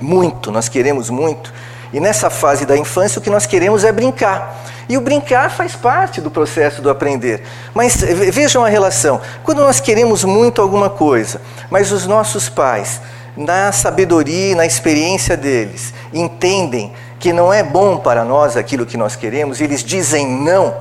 muito, 0.00 0.50
nós 0.50 0.68
queremos 0.68 1.10
muito, 1.10 1.52
e 1.92 2.00
nessa 2.00 2.28
fase 2.28 2.66
da 2.66 2.76
infância 2.76 3.18
o 3.18 3.22
que 3.22 3.30
nós 3.30 3.46
queremos 3.46 3.84
é 3.84 3.92
brincar. 3.92 4.64
E 4.88 4.96
o 4.96 5.00
brincar 5.00 5.50
faz 5.50 5.76
parte 5.76 6.20
do 6.20 6.30
processo 6.30 6.80
do 6.82 6.90
aprender. 6.90 7.42
Mas 7.74 7.96
vejam 7.96 8.64
a 8.64 8.68
relação. 8.68 9.20
Quando 9.44 9.62
nós 9.62 9.80
queremos 9.80 10.24
muito 10.24 10.62
alguma 10.62 10.88
coisa, 10.88 11.40
mas 11.70 11.92
os 11.92 12.06
nossos 12.06 12.48
pais, 12.48 13.00
na 13.36 13.70
sabedoria 13.70 14.52
e 14.52 14.54
na 14.54 14.66
experiência 14.66 15.36
deles, 15.36 15.92
entendem 16.12 16.92
que 17.20 17.32
não 17.32 17.52
é 17.52 17.62
bom 17.62 17.98
para 17.98 18.24
nós 18.24 18.56
aquilo 18.56 18.86
que 18.86 18.96
nós 18.96 19.14
queremos, 19.14 19.60
e 19.60 19.64
eles 19.64 19.84
dizem 19.84 20.26
não, 20.26 20.74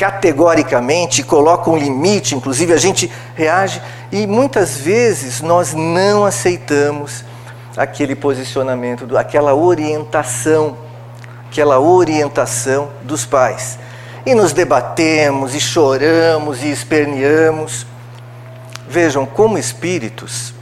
categoricamente, 0.00 1.22
coloca 1.22 1.68
um 1.68 1.76
limite, 1.76 2.34
inclusive 2.34 2.72
a 2.72 2.78
gente 2.78 3.12
reage 3.34 3.82
e 4.10 4.26
muitas 4.26 4.78
vezes 4.78 5.42
nós 5.42 5.74
não 5.74 6.24
aceitamos 6.24 7.22
aquele 7.76 8.16
posicionamento, 8.16 9.14
aquela 9.14 9.54
orientação, 9.54 10.74
aquela 11.46 11.78
orientação 11.78 12.88
dos 13.02 13.26
pais. 13.26 13.78
E 14.24 14.34
nos 14.34 14.54
debatemos, 14.54 15.54
e 15.54 15.60
choramos, 15.60 16.62
e 16.62 16.70
esperneamos. 16.70 17.86
Vejam, 18.88 19.26
como 19.26 19.58
espíritos, 19.58 20.54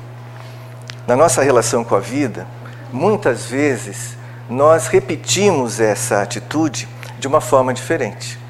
na 1.07 1.15
nossa 1.15 1.45
relação 1.45 1.85
com 1.85 1.95
a 1.95 2.01
vida, 2.01 2.45
muitas 2.93 3.45
vezes 3.47 4.17
nós 4.51 4.89
repetimos 4.89 5.79
essa 5.79 6.23
atitude 6.23 6.89
de 7.21 7.29
uma 7.29 7.41
forma 7.41 7.73
diferente. 7.73 8.48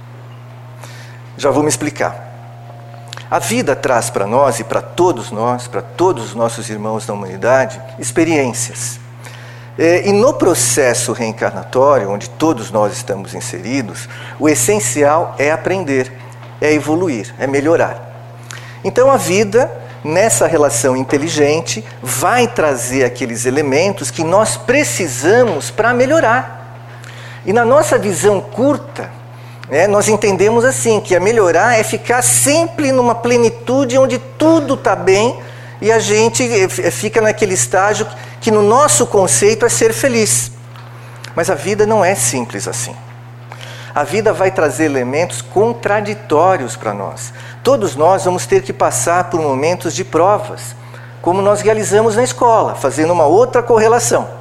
Já 1.38 1.52
vou 1.52 1.62
me 1.62 1.68
explicar. 1.68 2.26
A 3.30 3.38
vida 3.38 3.76
traz 3.76 4.10
para 4.10 4.26
nós 4.26 4.58
e 4.58 4.64
para 4.64 4.82
todos 4.82 5.30
nós, 5.30 5.68
para 5.68 5.80
todos 5.80 6.24
os 6.24 6.34
nossos 6.34 6.68
irmãos 6.68 7.06
da 7.06 7.14
humanidade, 7.14 7.80
experiências. 7.96 8.98
É, 9.78 10.08
e 10.08 10.12
no 10.12 10.34
processo 10.34 11.12
reencarnatório, 11.12 12.10
onde 12.10 12.28
todos 12.28 12.72
nós 12.72 12.92
estamos 12.92 13.34
inseridos, 13.34 14.08
o 14.40 14.48
essencial 14.48 15.36
é 15.38 15.52
aprender, 15.52 16.12
é 16.60 16.72
evoluir, 16.72 17.32
é 17.38 17.46
melhorar. 17.46 18.02
Então 18.82 19.08
a 19.08 19.16
vida, 19.16 19.70
nessa 20.02 20.48
relação 20.48 20.96
inteligente, 20.96 21.84
vai 22.02 22.48
trazer 22.48 23.04
aqueles 23.04 23.46
elementos 23.46 24.10
que 24.10 24.24
nós 24.24 24.56
precisamos 24.56 25.70
para 25.70 25.94
melhorar. 25.94 26.82
E 27.46 27.52
na 27.52 27.64
nossa 27.64 27.96
visão 27.96 28.40
curta, 28.40 29.17
é, 29.70 29.86
nós 29.86 30.08
entendemos 30.08 30.64
assim, 30.64 30.98
que 30.98 31.14
a 31.14 31.20
melhorar 31.20 31.78
é 31.78 31.82
ficar 31.82 32.22
sempre 32.22 32.90
numa 32.90 33.14
plenitude 33.14 33.98
onde 33.98 34.18
tudo 34.18 34.74
está 34.74 34.96
bem 34.96 35.38
e 35.80 35.92
a 35.92 35.98
gente 35.98 36.42
eh, 36.42 36.64
eh, 36.64 36.90
fica 36.90 37.20
naquele 37.20 37.52
estágio 37.52 38.06
que 38.40 38.50
no 38.50 38.62
nosso 38.62 39.06
conceito 39.06 39.66
é 39.66 39.68
ser 39.68 39.92
feliz. 39.92 40.50
Mas 41.36 41.50
a 41.50 41.54
vida 41.54 41.86
não 41.86 42.02
é 42.02 42.14
simples 42.14 42.66
assim. 42.66 42.96
A 43.94 44.04
vida 44.04 44.32
vai 44.32 44.50
trazer 44.50 44.86
elementos 44.86 45.42
contraditórios 45.42 46.74
para 46.74 46.94
nós. 46.94 47.32
Todos 47.62 47.94
nós 47.94 48.24
vamos 48.24 48.46
ter 48.46 48.62
que 48.62 48.72
passar 48.72 49.24
por 49.24 49.40
momentos 49.40 49.94
de 49.94 50.02
provas, 50.02 50.74
como 51.20 51.42
nós 51.42 51.60
realizamos 51.60 52.16
na 52.16 52.24
escola, 52.24 52.74
fazendo 52.74 53.12
uma 53.12 53.26
outra 53.26 53.62
correlação 53.62 54.37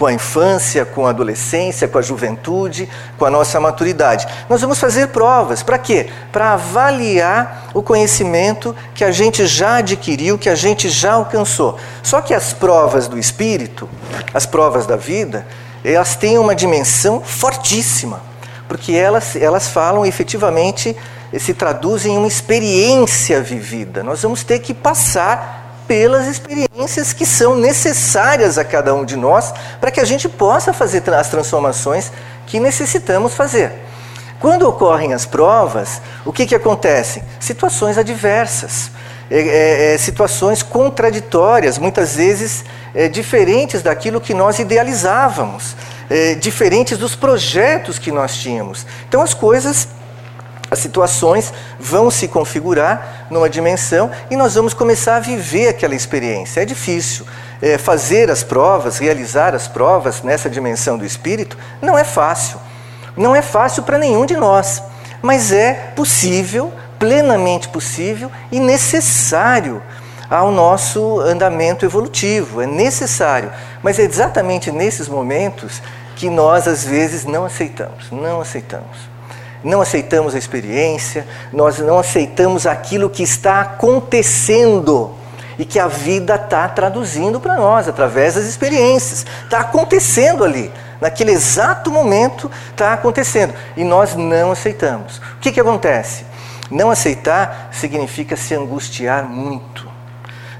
com 0.00 0.06
a 0.06 0.12
infância, 0.14 0.86
com 0.86 1.06
a 1.06 1.10
adolescência, 1.10 1.86
com 1.86 1.98
a 1.98 2.02
juventude, 2.02 2.88
com 3.18 3.26
a 3.26 3.30
nossa 3.30 3.60
maturidade. 3.60 4.26
Nós 4.48 4.62
vamos 4.62 4.78
fazer 4.78 5.08
provas. 5.08 5.62
Para 5.62 5.76
quê? 5.76 6.08
Para 6.32 6.54
avaliar 6.54 7.68
o 7.74 7.82
conhecimento 7.82 8.74
que 8.94 9.04
a 9.04 9.12
gente 9.12 9.46
já 9.46 9.76
adquiriu, 9.76 10.38
que 10.38 10.48
a 10.48 10.54
gente 10.54 10.88
já 10.88 11.12
alcançou. 11.12 11.76
Só 12.02 12.22
que 12.22 12.32
as 12.32 12.54
provas 12.54 13.08
do 13.08 13.18
espírito, 13.18 13.86
as 14.32 14.46
provas 14.46 14.86
da 14.86 14.96
vida, 14.96 15.46
elas 15.84 16.16
têm 16.16 16.38
uma 16.38 16.54
dimensão 16.54 17.20
fortíssima, 17.20 18.22
porque 18.66 18.94
elas, 18.94 19.36
elas 19.36 19.68
falam 19.68 20.06
efetivamente, 20.06 20.96
se 21.38 21.52
traduzem 21.52 22.14
em 22.14 22.16
uma 22.16 22.26
experiência 22.26 23.42
vivida. 23.42 24.02
Nós 24.02 24.22
vamos 24.22 24.44
ter 24.44 24.60
que 24.60 24.72
passar 24.72 25.59
pelas 25.90 26.28
experiências 26.28 27.12
que 27.12 27.26
são 27.26 27.56
necessárias 27.56 28.56
a 28.56 28.64
cada 28.64 28.94
um 28.94 29.04
de 29.04 29.16
nós 29.16 29.52
para 29.80 29.90
que 29.90 29.98
a 29.98 30.04
gente 30.04 30.28
possa 30.28 30.72
fazer 30.72 31.02
as 31.12 31.28
transformações 31.28 32.12
que 32.46 32.60
necessitamos 32.60 33.34
fazer. 33.34 33.72
Quando 34.38 34.68
ocorrem 34.68 35.12
as 35.12 35.26
provas, 35.26 36.00
o 36.24 36.32
que, 36.32 36.46
que 36.46 36.54
acontece? 36.54 37.20
Situações 37.40 37.98
adversas, 37.98 38.92
é, 39.28 39.40
é, 39.40 39.94
é, 39.94 39.98
situações 39.98 40.62
contraditórias, 40.62 41.76
muitas 41.76 42.14
vezes 42.14 42.64
é, 42.94 43.08
diferentes 43.08 43.82
daquilo 43.82 44.20
que 44.20 44.32
nós 44.32 44.60
idealizávamos, 44.60 45.74
é, 46.08 46.36
diferentes 46.36 46.98
dos 46.98 47.16
projetos 47.16 47.98
que 47.98 48.12
nós 48.12 48.36
tínhamos. 48.36 48.86
Então 49.08 49.22
as 49.22 49.34
coisas 49.34 49.88
as 50.70 50.78
situações 50.78 51.52
vão 51.78 52.10
se 52.10 52.28
configurar 52.28 53.26
numa 53.28 53.50
dimensão 53.50 54.10
e 54.30 54.36
nós 54.36 54.54
vamos 54.54 54.72
começar 54.72 55.16
a 55.16 55.20
viver 55.20 55.68
aquela 55.68 55.94
experiência. 55.94 56.60
É 56.60 56.64
difícil. 56.64 57.26
É, 57.60 57.76
fazer 57.76 58.30
as 58.30 58.42
provas, 58.42 58.96
realizar 58.98 59.54
as 59.54 59.68
provas 59.68 60.22
nessa 60.22 60.48
dimensão 60.48 60.96
do 60.96 61.04
espírito, 61.04 61.58
não 61.82 61.98
é 61.98 62.04
fácil. 62.04 62.58
Não 63.16 63.34
é 63.36 63.42
fácil 63.42 63.82
para 63.82 63.98
nenhum 63.98 64.24
de 64.24 64.36
nós, 64.36 64.82
mas 65.20 65.52
é 65.52 65.74
possível, 65.94 66.72
plenamente 66.98 67.68
possível 67.68 68.30
e 68.50 68.58
necessário 68.58 69.82
ao 70.30 70.50
nosso 70.50 71.20
andamento 71.20 71.84
evolutivo. 71.84 72.62
É 72.62 72.66
necessário. 72.66 73.50
Mas 73.82 73.98
é 73.98 74.02
exatamente 74.02 74.70
nesses 74.70 75.08
momentos 75.08 75.82
que 76.16 76.30
nós, 76.30 76.66
às 76.68 76.84
vezes, 76.84 77.26
não 77.26 77.44
aceitamos. 77.44 78.10
Não 78.10 78.40
aceitamos 78.40 79.09
não 79.62 79.80
aceitamos 79.80 80.34
a 80.34 80.38
experiência, 80.38 81.26
nós 81.52 81.78
não 81.78 81.98
aceitamos 81.98 82.66
aquilo 82.66 83.10
que 83.10 83.22
está 83.22 83.60
acontecendo. 83.60 85.14
e 85.58 85.64
que 85.66 85.78
a 85.78 85.86
vida 85.86 86.36
está 86.36 86.66
traduzindo 86.70 87.38
para 87.38 87.56
nós 87.56 87.86
através 87.86 88.34
das 88.34 88.44
experiências. 88.44 89.26
Está 89.44 89.60
acontecendo 89.60 90.42
ali, 90.42 90.72
naquele 90.98 91.32
exato 91.32 91.90
momento 91.90 92.50
está 92.70 92.94
acontecendo 92.94 93.52
e 93.76 93.84
nós 93.84 94.16
não 94.16 94.52
aceitamos. 94.52 95.18
O 95.18 95.38
que, 95.38 95.52
que 95.52 95.60
acontece? 95.60 96.24
Não 96.70 96.90
aceitar 96.90 97.68
significa 97.72 98.36
se 98.36 98.54
angustiar 98.54 99.24
muito. 99.24 99.86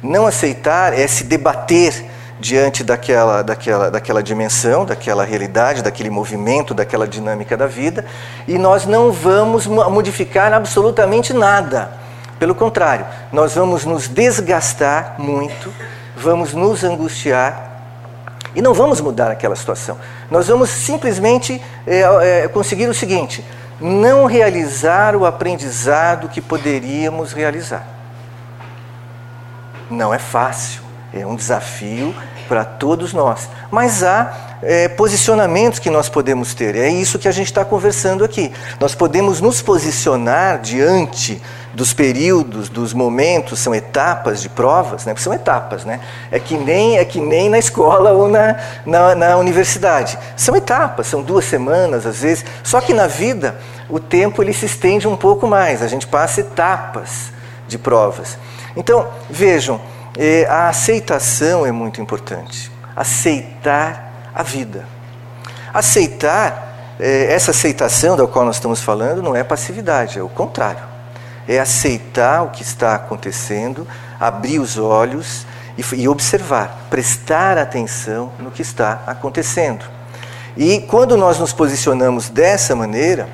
Não 0.03 0.27
aceitar 0.27 0.93
é 0.93 1.07
se 1.07 1.25
debater 1.25 2.05
diante 2.41 2.83
daquela, 2.83 3.43
daquela, 3.43 3.91
daquela 3.91 4.23
dimensão, 4.23 4.85
daquela 4.85 5.25
realidade, 5.25 5.83
daquele 5.83 6.09
movimento, 6.11 6.73
daquela 6.73 7.07
dinâmica 7.07 7.57
da 7.57 7.67
vida, 7.67 8.05
e 8.49 8.59
nós 8.59 8.87
não 8.87 9.13
vamos 9.13 9.67
modificar 9.67 10.53
absolutamente 10.53 11.33
nada. 11.33 11.93
Pelo 12.39 12.55
contrário, 12.55 13.05
nós 13.31 13.55
vamos 13.55 13.85
nos 13.85 14.09
desgastar 14.09 15.17
muito, 15.19 15.73
vamos 16.17 16.55
nos 16.55 16.83
angustiar 16.83 17.71
e 18.55 18.63
não 18.63 18.73
vamos 18.73 19.01
mudar 19.01 19.31
aquela 19.31 19.55
situação. 19.55 19.99
Nós 20.31 20.49
vamos 20.49 20.71
simplesmente 20.71 21.63
é, 21.87 22.45
é, 22.45 22.49
conseguir 22.49 22.89
o 22.89 22.95
seguinte: 22.95 23.45
não 23.79 24.25
realizar 24.25 25.15
o 25.15 25.27
aprendizado 25.27 26.29
que 26.29 26.41
poderíamos 26.41 27.35
realizar. 27.35 27.87
Não 29.91 30.15
é 30.15 30.19
fácil, 30.19 30.83
é 31.13 31.27
um 31.27 31.37
desafio 31.37 32.15
para 32.49 32.65
todos 32.65 33.13
nós. 33.13 33.49
Mas 33.71 34.03
há 34.03 34.59
é, 34.63 34.89
posicionamentos 34.89 35.79
que 35.79 35.89
nós 35.89 36.09
podemos 36.09 36.55
ter. 36.55 36.75
É 36.75 36.89
isso 36.89 37.19
que 37.19 37.29
a 37.29 37.33
gente 37.33 37.47
está 37.47 37.65
conversando 37.65 38.25
aqui. 38.25 38.53
Nós 38.79 38.95
podemos 38.95 39.41
nos 39.41 39.63
posicionar 39.63 40.61
diante 40.61 41.41
dos 41.73 41.93
períodos, 41.93 42.69
dos 42.69 42.93
momentos, 42.93 43.61
são 43.61 43.75
etapas 43.75 44.43
de 44.43 44.49
provas, 44.49 45.07
né? 45.07 45.15
são 45.17 45.33
etapas, 45.33 45.85
né? 45.85 46.01
É 46.31 46.41
que 46.41 46.57
nem, 46.57 46.99
é 46.99 47.05
que 47.05 47.21
nem 47.21 47.49
na 47.49 47.59
escola 47.59 48.11
ou 48.11 48.29
na, 48.29 48.57
na, 48.85 49.15
na 49.15 49.37
universidade. 49.37 50.19
São 50.37 50.57
etapas, 50.57 51.07
são 51.07 51.23
duas 51.23 51.45
semanas 51.45 52.05
às 52.05 52.21
vezes. 52.21 52.45
Só 52.65 52.81
que 52.81 52.93
na 52.93 53.07
vida 53.07 53.57
o 53.89 54.01
tempo 54.01 54.43
ele 54.43 54.53
se 54.53 54.67
estende 54.67 55.07
um 55.07 55.17
pouco 55.17 55.47
mais. 55.47 55.83
A 55.83 55.87
gente 55.87 56.07
passa 56.07 56.41
etapas 56.41 57.33
de 57.69 57.79
provas. 57.79 58.37
Então 58.77 59.07
vejam, 59.29 59.81
é, 60.17 60.47
a 60.47 60.69
aceitação 60.69 61.65
é 61.65 61.73
muito 61.73 62.01
importante. 62.01 62.71
Aceitar 62.95 64.31
a 64.35 64.43
vida. 64.43 64.87
Aceitar, 65.73 66.97
é, 66.99 67.33
essa 67.33 67.53
aceitação 67.53 68.17
da 68.17 68.27
qual 68.27 68.45
nós 68.45 68.57
estamos 68.57 68.81
falando 68.81 69.23
não 69.23 69.37
é 69.37 69.45
passividade, 69.45 70.19
é 70.19 70.23
o 70.23 70.29
contrário. 70.29 70.83
É 71.49 71.59
aceitar 71.59 72.43
o 72.43 72.51
que 72.51 72.63
está 72.63 72.95
acontecendo, 72.95 73.87
abrir 74.19 74.59
os 74.59 74.77
olhos 74.77 75.47
e, 75.77 76.03
e 76.03 76.09
observar, 76.09 76.87
prestar 76.91 77.57
atenção 77.57 78.33
no 78.39 78.51
que 78.51 78.63
está 78.63 79.03
acontecendo. 79.07 79.85
E 80.57 80.81
quando 80.81 81.17
nós 81.17 81.39
nos 81.39 81.53
posicionamos 81.53 82.29
dessa 82.29 82.75
maneira, 82.75 83.29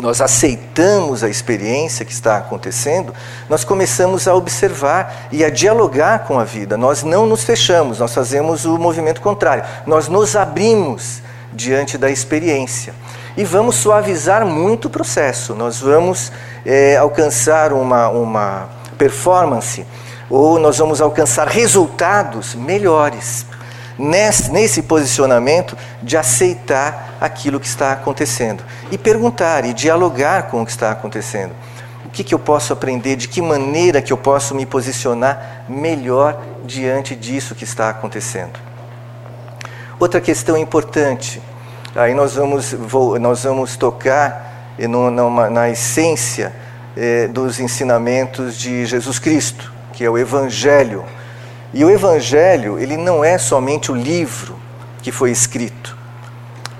nós 0.00 0.20
aceitamos 0.20 1.22
a 1.22 1.28
experiência 1.28 2.04
que 2.04 2.12
está 2.12 2.38
acontecendo, 2.38 3.14
nós 3.48 3.64
começamos 3.64 4.26
a 4.26 4.34
observar 4.34 5.28
e 5.32 5.44
a 5.44 5.50
dialogar 5.50 6.20
com 6.20 6.38
a 6.38 6.44
vida. 6.44 6.76
Nós 6.76 7.02
não 7.02 7.26
nos 7.26 7.44
fechamos, 7.44 7.98
nós 7.98 8.14
fazemos 8.14 8.64
o 8.64 8.78
movimento 8.78 9.20
contrário. 9.20 9.64
Nós 9.86 10.08
nos 10.08 10.36
abrimos 10.36 11.22
diante 11.52 11.98
da 11.98 12.10
experiência. 12.10 12.94
E 13.36 13.44
vamos 13.44 13.76
suavizar 13.76 14.44
muito 14.44 14.86
o 14.86 14.90
processo, 14.90 15.54
nós 15.54 15.80
vamos 15.80 16.32
é, 16.64 16.96
alcançar 16.96 17.72
uma, 17.72 18.08
uma 18.08 18.68
performance 18.98 19.86
ou 20.28 20.58
nós 20.58 20.78
vamos 20.78 21.00
alcançar 21.00 21.48
resultados 21.48 22.54
melhores 22.54 23.46
nesse, 24.00 24.82
posicionamento 24.82 25.76
de 26.02 26.16
aceitar 26.16 27.16
aquilo 27.20 27.60
que 27.60 27.66
está 27.66 27.92
acontecendo 27.92 28.64
e 28.90 28.96
perguntar 28.96 29.64
e 29.66 29.74
dialogar 29.74 30.44
com 30.44 30.62
o 30.62 30.64
que 30.64 30.72
está 30.72 30.90
acontecendo. 30.90 31.52
O 32.06 32.08
que, 32.08 32.24
que 32.24 32.34
eu 32.34 32.38
posso 32.38 32.72
aprender? 32.72 33.14
De 33.16 33.28
que 33.28 33.42
maneira 33.42 34.00
que 34.00 34.12
eu 34.12 34.16
posso 34.16 34.54
me 34.54 34.64
posicionar 34.64 35.64
melhor 35.68 36.42
diante 36.64 37.14
disso 37.14 37.54
que 37.54 37.62
está 37.62 37.90
acontecendo? 37.90 38.58
Outra 39.98 40.20
questão 40.20 40.56
importante, 40.56 41.40
aí 41.94 42.14
nós 42.14 42.34
vamos, 42.34 42.72
nós 43.20 43.44
vamos 43.44 43.76
tocar 43.76 44.74
numa, 44.78 45.50
na 45.50 45.68
essência 45.68 46.52
eh, 46.96 47.28
dos 47.28 47.60
ensinamentos 47.60 48.56
de 48.56 48.86
Jesus 48.86 49.18
Cristo, 49.18 49.70
que 49.92 50.02
é 50.02 50.10
o 50.10 50.16
Evangelho 50.16 51.04
e 51.72 51.84
o 51.84 51.90
Evangelho, 51.90 52.78
ele 52.78 52.96
não 52.96 53.24
é 53.24 53.38
somente 53.38 53.92
o 53.92 53.94
livro 53.94 54.56
que 55.02 55.12
foi 55.12 55.30
escrito 55.30 55.96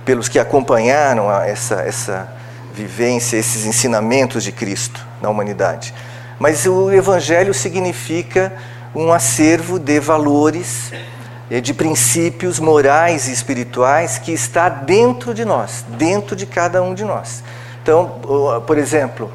pelos 0.04 0.28
que 0.28 0.38
acompanharam 0.38 1.30
essa, 1.42 1.82
essa 1.82 2.32
vivência, 2.74 3.36
esses 3.36 3.64
ensinamentos 3.64 4.42
de 4.42 4.50
Cristo 4.50 5.06
na 5.22 5.28
humanidade. 5.28 5.94
Mas 6.38 6.66
o 6.66 6.90
Evangelho 6.90 7.54
significa 7.54 8.52
um 8.94 9.12
acervo 9.12 9.78
de 9.78 10.00
valores, 10.00 10.92
eh, 11.50 11.60
de 11.60 11.72
princípios 11.72 12.58
morais 12.58 13.28
e 13.28 13.32
espirituais 13.32 14.18
que 14.18 14.32
está 14.32 14.68
dentro 14.68 15.32
de 15.32 15.44
nós, 15.44 15.84
dentro 15.90 16.34
de 16.34 16.46
cada 16.46 16.82
um 16.82 16.94
de 16.94 17.04
nós. 17.04 17.44
Então, 17.82 18.20
por 18.66 18.76
exemplo, 18.76 19.30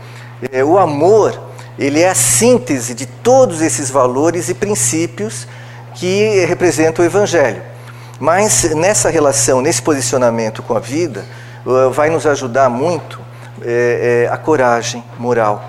eh, 0.51 0.63
o 0.63 0.77
amor 0.77 1.39
ele 1.77 2.01
é 2.01 2.09
a 2.09 2.15
síntese 2.15 2.93
de 2.93 3.05
todos 3.05 3.61
esses 3.61 3.89
valores 3.89 4.49
e 4.49 4.53
princípios 4.53 5.47
que 5.93 6.45
representam 6.45 7.03
o 7.03 7.07
Evangelho. 7.07 7.61
Mas 8.19 8.63
nessa 8.75 9.09
relação, 9.09 9.61
nesse 9.61 9.81
posicionamento 9.81 10.63
com 10.63 10.75
a 10.75 10.79
vida, 10.79 11.25
uh, 11.65 11.91
vai 11.91 12.09
nos 12.09 12.25
ajudar 12.25 12.69
muito 12.69 13.19
é, 13.61 14.25
é, 14.27 14.33
a 14.33 14.37
coragem 14.37 15.03
moral. 15.19 15.63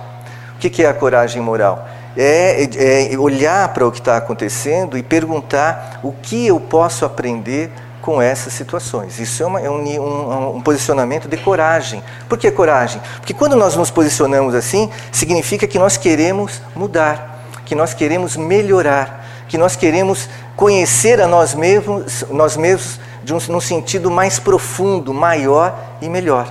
O 0.55 0.59
que 0.59 0.83
é 0.83 0.89
a 0.89 0.95
coragem 0.95 1.43
moral? 1.43 1.89
É, 2.17 3.11
é 3.13 3.19
olhar 3.19 3.69
para 3.75 3.87
o 3.87 3.93
que 3.93 3.99
está 3.99 4.17
acontecendo 4.17 4.97
e 4.97 5.03
perguntar 5.03 6.01
o 6.03 6.13
que 6.13 6.47
eu 6.47 6.59
posso 6.59 7.05
aprender 7.05 7.71
com 8.07 8.23
essas 8.23 8.53
situações. 8.53 9.19
Isso 9.19 9.43
é, 9.43 9.47
uma, 9.47 9.61
é 9.61 9.69
um, 9.69 9.83
um, 9.83 10.57
um, 10.59 10.61
posicionamento 10.61 11.27
de 11.27 11.37
coragem. 11.37 12.05
Por 12.29 12.39
que 12.39 12.49
coragem? 12.53 13.03
Porque 13.17 13.35
quando 13.35 13.57
nós 13.57 13.75
nos 13.75 13.91
posicionamos 13.91 14.55
assim, 14.55 14.89
significa 15.11 15.67
que 15.67 15.77
nós 15.77 15.97
queremos 15.97 16.63
mudar, 16.77 17.43
que 17.65 17.75
nós 17.75 17.95
queremos 17.95 18.37
melhorar, 18.37 19.27
que 19.49 19.59
nós 19.59 19.75
queremos 19.75 20.29
conhecer 20.55 21.21
a 21.21 21.27
nós 21.27 21.53
mesmos, 21.53 22.25
nós 22.31 22.57
mesmos 22.57 23.01
de 23.25 23.35
um, 23.35 23.39
num 23.49 23.61
sentido 23.61 24.09
mais 24.09 24.39
profundo, 24.39 25.13
maior 25.13 25.77
e 26.01 26.09
melhor. 26.09 26.47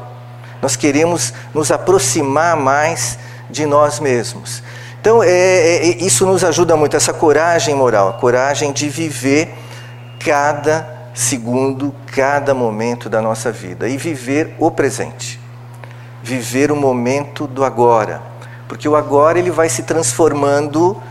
Nós 0.61 0.75
queremos 0.75 1.33
nos 1.53 1.71
aproximar 1.71 2.57
mais 2.57 3.17
de 3.49 3.65
nós 3.65 4.01
mesmos. 4.01 4.61
Então, 4.99 5.23
é, 5.23 5.29
é, 5.29 6.03
isso 6.03 6.25
nos 6.25 6.43
ajuda 6.43 6.75
muito, 6.75 6.97
essa 6.97 7.13
coragem 7.13 7.73
moral, 7.73 8.09
a 8.09 8.13
coragem 8.13 8.73
de 8.73 8.89
viver 8.89 9.55
cada 10.19 10.94
segundo 11.15 11.95
cada 12.13 12.54
momento 12.54 13.10
da 13.10 13.21
nossa 13.21 13.49
vida 13.49 13.88
e 13.88 13.95
viver 13.95 14.54
o 14.60 14.69
presente. 14.69 15.39
Viver 16.21 16.71
o 16.71 16.75
momento 16.75 17.47
do 17.47 17.63
agora, 17.63 18.21
porque 18.67 18.89
o 18.89 18.95
agora 18.95 19.39
ele 19.39 19.49
vai 19.49 19.69
se 19.69 19.84
transformando 19.84 21.01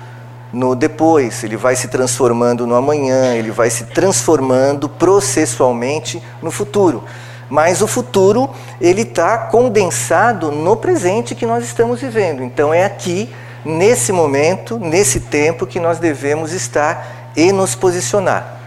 no 0.52 0.74
depois, 0.74 1.42
ele 1.42 1.56
vai 1.56 1.74
se 1.74 1.88
transformando 1.88 2.66
no 2.66 2.74
amanhã, 2.74 3.34
ele 3.34 3.50
vai 3.50 3.70
se 3.70 3.84
transformando 3.86 4.88
processualmente 4.88 6.22
no 6.42 6.50
futuro. 6.50 7.02
Mas 7.48 7.80
o 7.80 7.86
futuro 7.86 8.50
ele 8.80 9.02
está 9.02 9.38
condensado 9.38 10.52
no 10.52 10.76
presente 10.76 11.34
que 11.34 11.46
nós 11.46 11.64
estamos 11.64 12.00
vivendo. 12.00 12.42
Então 12.42 12.74
é 12.74 12.84
aqui, 12.84 13.32
nesse 13.64 14.12
momento, 14.12 14.78
nesse 14.78 15.20
tempo 15.20 15.66
que 15.66 15.80
nós 15.80 15.98
devemos 15.98 16.52
estar 16.52 17.32
e 17.36 17.52
nos 17.52 17.74
posicionar. 17.74 18.63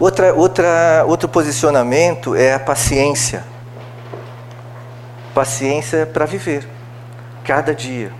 Outra, 0.00 0.32
outra, 0.32 1.04
outro 1.08 1.28
posicionamento 1.28 2.36
é 2.36 2.54
a 2.54 2.60
paciência. 2.60 3.42
Paciência 5.34 6.06
para 6.06 6.24
viver, 6.24 6.68
cada 7.44 7.74
dia. 7.74 8.12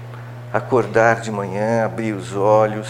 Acordar 0.52 1.20
de 1.20 1.30
manhã, 1.30 1.84
abrir 1.84 2.14
os 2.14 2.34
olhos, 2.34 2.88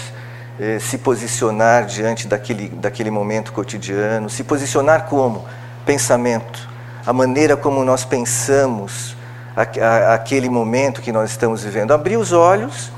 eh, 0.58 0.78
se 0.78 0.96
posicionar 0.96 1.84
diante 1.84 2.26
daquele, 2.26 2.70
daquele 2.70 3.10
momento 3.10 3.52
cotidiano. 3.52 4.30
Se 4.30 4.42
posicionar 4.42 5.04
como? 5.04 5.44
Pensamento. 5.84 6.66
A 7.04 7.12
maneira 7.12 7.58
como 7.58 7.84
nós 7.84 8.06
pensamos 8.06 9.14
a, 9.54 9.62
a, 9.62 10.14
aquele 10.14 10.48
momento 10.48 11.02
que 11.02 11.12
nós 11.12 11.30
estamos 11.30 11.62
vivendo. 11.62 11.92
Abrir 11.92 12.16
os 12.16 12.32
olhos 12.32 12.90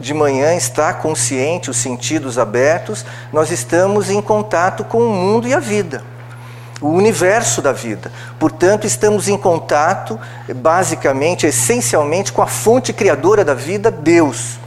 de 0.00 0.14
manhã 0.14 0.54
está 0.54 0.94
consciente, 0.94 1.70
os 1.70 1.76
sentidos 1.76 2.38
abertos, 2.38 3.04
nós 3.32 3.50
estamos 3.50 4.08
em 4.08 4.20
contato 4.22 4.82
com 4.82 4.98
o 4.98 5.12
mundo 5.14 5.46
e 5.46 5.52
a 5.52 5.60
vida, 5.60 6.02
o 6.80 6.88
universo 6.88 7.60
da 7.60 7.70
vida. 7.70 8.10
Portanto, 8.38 8.86
estamos 8.86 9.28
em 9.28 9.36
contato, 9.36 10.18
basicamente, 10.56 11.46
essencialmente, 11.46 12.32
com 12.32 12.40
a 12.40 12.46
fonte 12.46 12.92
criadora 12.92 13.44
da 13.44 13.54
vida, 13.54 13.90
Deus. 13.90 14.58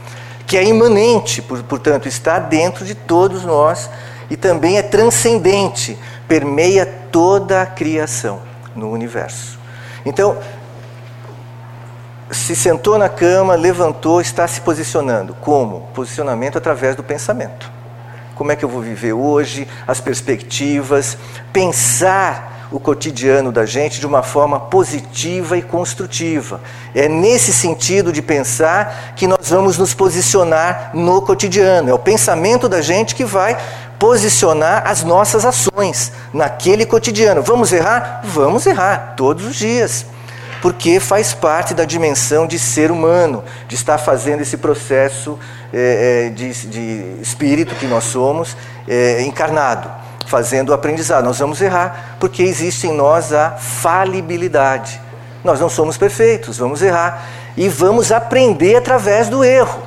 que 0.46 0.58
é 0.58 0.64
imanente, 0.64 1.40
portanto, 1.40 2.06
está 2.06 2.38
dentro 2.38 2.84
de 2.84 2.94
todos 2.94 3.44
nós 3.44 3.88
e 4.28 4.36
também 4.36 4.76
é 4.76 4.82
transcendente, 4.82 5.98
permeia 6.28 6.84
toda 7.10 7.62
a 7.62 7.66
criação 7.66 8.40
no 8.76 8.90
universo. 8.90 9.58
Então, 10.04 10.36
se 12.34 12.56
sentou 12.56 12.98
na 12.98 13.08
cama, 13.08 13.54
levantou, 13.54 14.20
está 14.20 14.46
se 14.46 14.60
posicionando. 14.60 15.34
Como? 15.40 15.88
Posicionamento 15.94 16.58
através 16.58 16.96
do 16.96 17.02
pensamento. 17.02 17.70
Como 18.34 18.50
é 18.50 18.56
que 18.56 18.64
eu 18.64 18.68
vou 18.68 18.82
viver 18.82 19.12
hoje? 19.12 19.68
As 19.86 20.00
perspectivas, 20.00 21.16
pensar 21.52 22.68
o 22.72 22.80
cotidiano 22.80 23.52
da 23.52 23.64
gente 23.64 24.00
de 24.00 24.06
uma 24.06 24.22
forma 24.22 24.58
positiva 24.58 25.56
e 25.56 25.62
construtiva. 25.62 26.60
É 26.92 27.08
nesse 27.08 27.52
sentido 27.52 28.12
de 28.12 28.20
pensar 28.20 29.14
que 29.14 29.28
nós 29.28 29.50
vamos 29.50 29.78
nos 29.78 29.94
posicionar 29.94 30.90
no 30.92 31.22
cotidiano. 31.22 31.88
É 31.88 31.94
o 31.94 31.98
pensamento 31.98 32.68
da 32.68 32.80
gente 32.80 33.14
que 33.14 33.24
vai 33.24 33.56
posicionar 33.96 34.82
as 34.86 35.04
nossas 35.04 35.44
ações 35.44 36.10
naquele 36.32 36.84
cotidiano. 36.84 37.42
Vamos 37.42 37.72
errar? 37.72 38.22
Vamos 38.24 38.66
errar 38.66 39.14
todos 39.16 39.46
os 39.46 39.54
dias. 39.54 40.04
Porque 40.64 40.98
faz 40.98 41.34
parte 41.34 41.74
da 41.74 41.84
dimensão 41.84 42.46
de 42.46 42.58
ser 42.58 42.90
humano, 42.90 43.44
de 43.68 43.74
estar 43.74 43.98
fazendo 43.98 44.40
esse 44.40 44.56
processo 44.56 45.38
é, 45.70 46.30
de, 46.30 46.52
de, 46.68 47.20
espírito 47.20 47.74
que 47.74 47.86
nós 47.86 48.04
somos 48.04 48.56
é, 48.88 49.20
encarnado 49.20 49.90
fazendo 50.26 50.70
o 50.70 50.72
aprendizado. 50.72 51.22
Nós 51.22 51.38
vamos 51.38 51.60
errar, 51.60 52.16
porque 52.18 52.42
existe 52.42 52.86
em 52.86 52.94
nós 52.94 53.30
a 53.30 53.50
falibilidade. 53.50 54.98
Nós 55.44 55.60
não 55.60 55.68
somos 55.68 55.98
perfeitos, 55.98 56.56
vamos 56.56 56.80
errar. 56.80 57.26
E 57.58 57.68
vamos 57.68 58.10
aprender 58.10 58.76
através 58.76 59.28
do 59.28 59.44
erro. 59.44 59.82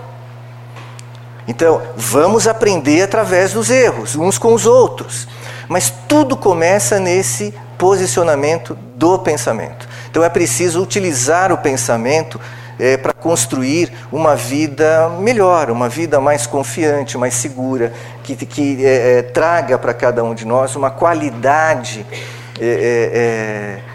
Então, 1.47 1.81
vamos 1.95 2.47
aprender 2.47 3.01
através 3.01 3.51
dos 3.51 3.71
erros, 3.71 4.15
uns 4.15 4.37
com 4.37 4.53
os 4.53 4.67
outros. 4.67 5.27
Mas 5.67 5.91
tudo 6.07 6.37
começa 6.37 6.99
nesse 6.99 7.51
posicionamento 7.79 8.77
do 8.95 9.17
pensamento. 9.17 9.87
Então, 10.17 10.25
é 10.25 10.30
preciso 10.30 10.82
utilizar 10.82 11.51
o 11.51 11.60
pensamento 11.60 12.41
é, 12.80 12.97
para 12.97 13.13
construir 13.13 13.93
uma 14.12 14.36
vida 14.36 15.10
melhor, 15.19 15.69
uma 15.69 15.88
vida 15.88 16.19
mais 16.19 16.47
confiante, 16.47 17.19
mais 17.19 17.36
segura, 17.36 17.93
que, 18.23 18.36
que 18.36 18.84
é, 18.84 19.19
é, 19.19 19.21
traga 19.21 19.77
para 19.77 19.93
cada 19.93 20.23
um 20.23 20.34
de 20.34 20.43
nós 20.43 20.75
uma 20.75 20.89
qualidade 20.89 22.03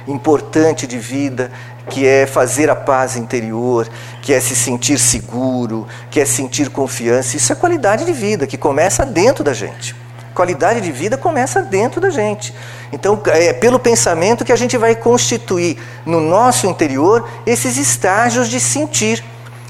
importante 0.06 0.86
de 0.86 0.96
vida, 0.96 1.50
que 1.90 2.06
é 2.06 2.24
fazer 2.24 2.70
a 2.70 2.76
paz 2.76 3.16
interior, 3.16 3.88
que 4.22 4.32
é 4.32 4.38
se 4.38 4.54
sentir 4.54 5.00
seguro, 5.00 5.88
que 6.08 6.20
é 6.20 6.24
sentir 6.24 6.70
confiança. 6.70 7.36
Isso 7.36 7.52
é 7.52 7.56
qualidade 7.56 8.04
de 8.04 8.12
vida 8.12 8.46
que 8.46 8.56
começa 8.56 9.04
dentro 9.04 9.42
da 9.42 9.52
gente. 9.52 9.96
Qualidade 10.32 10.80
de 10.80 10.92
vida 10.92 11.16
começa 11.16 11.60
dentro 11.60 12.00
da 12.00 12.10
gente. 12.10 12.54
Então, 12.92 13.20
é 13.26 13.52
pelo 13.54 13.78
pensamento 13.78 14.44
que 14.44 14.52
a 14.52 14.56
gente 14.56 14.76
vai 14.76 14.94
constituir 14.94 15.78
no 16.04 16.20
nosso 16.20 16.66
interior 16.66 17.26
esses 17.46 17.76
estágios 17.78 18.48
de 18.48 18.60
sentir. 18.60 19.24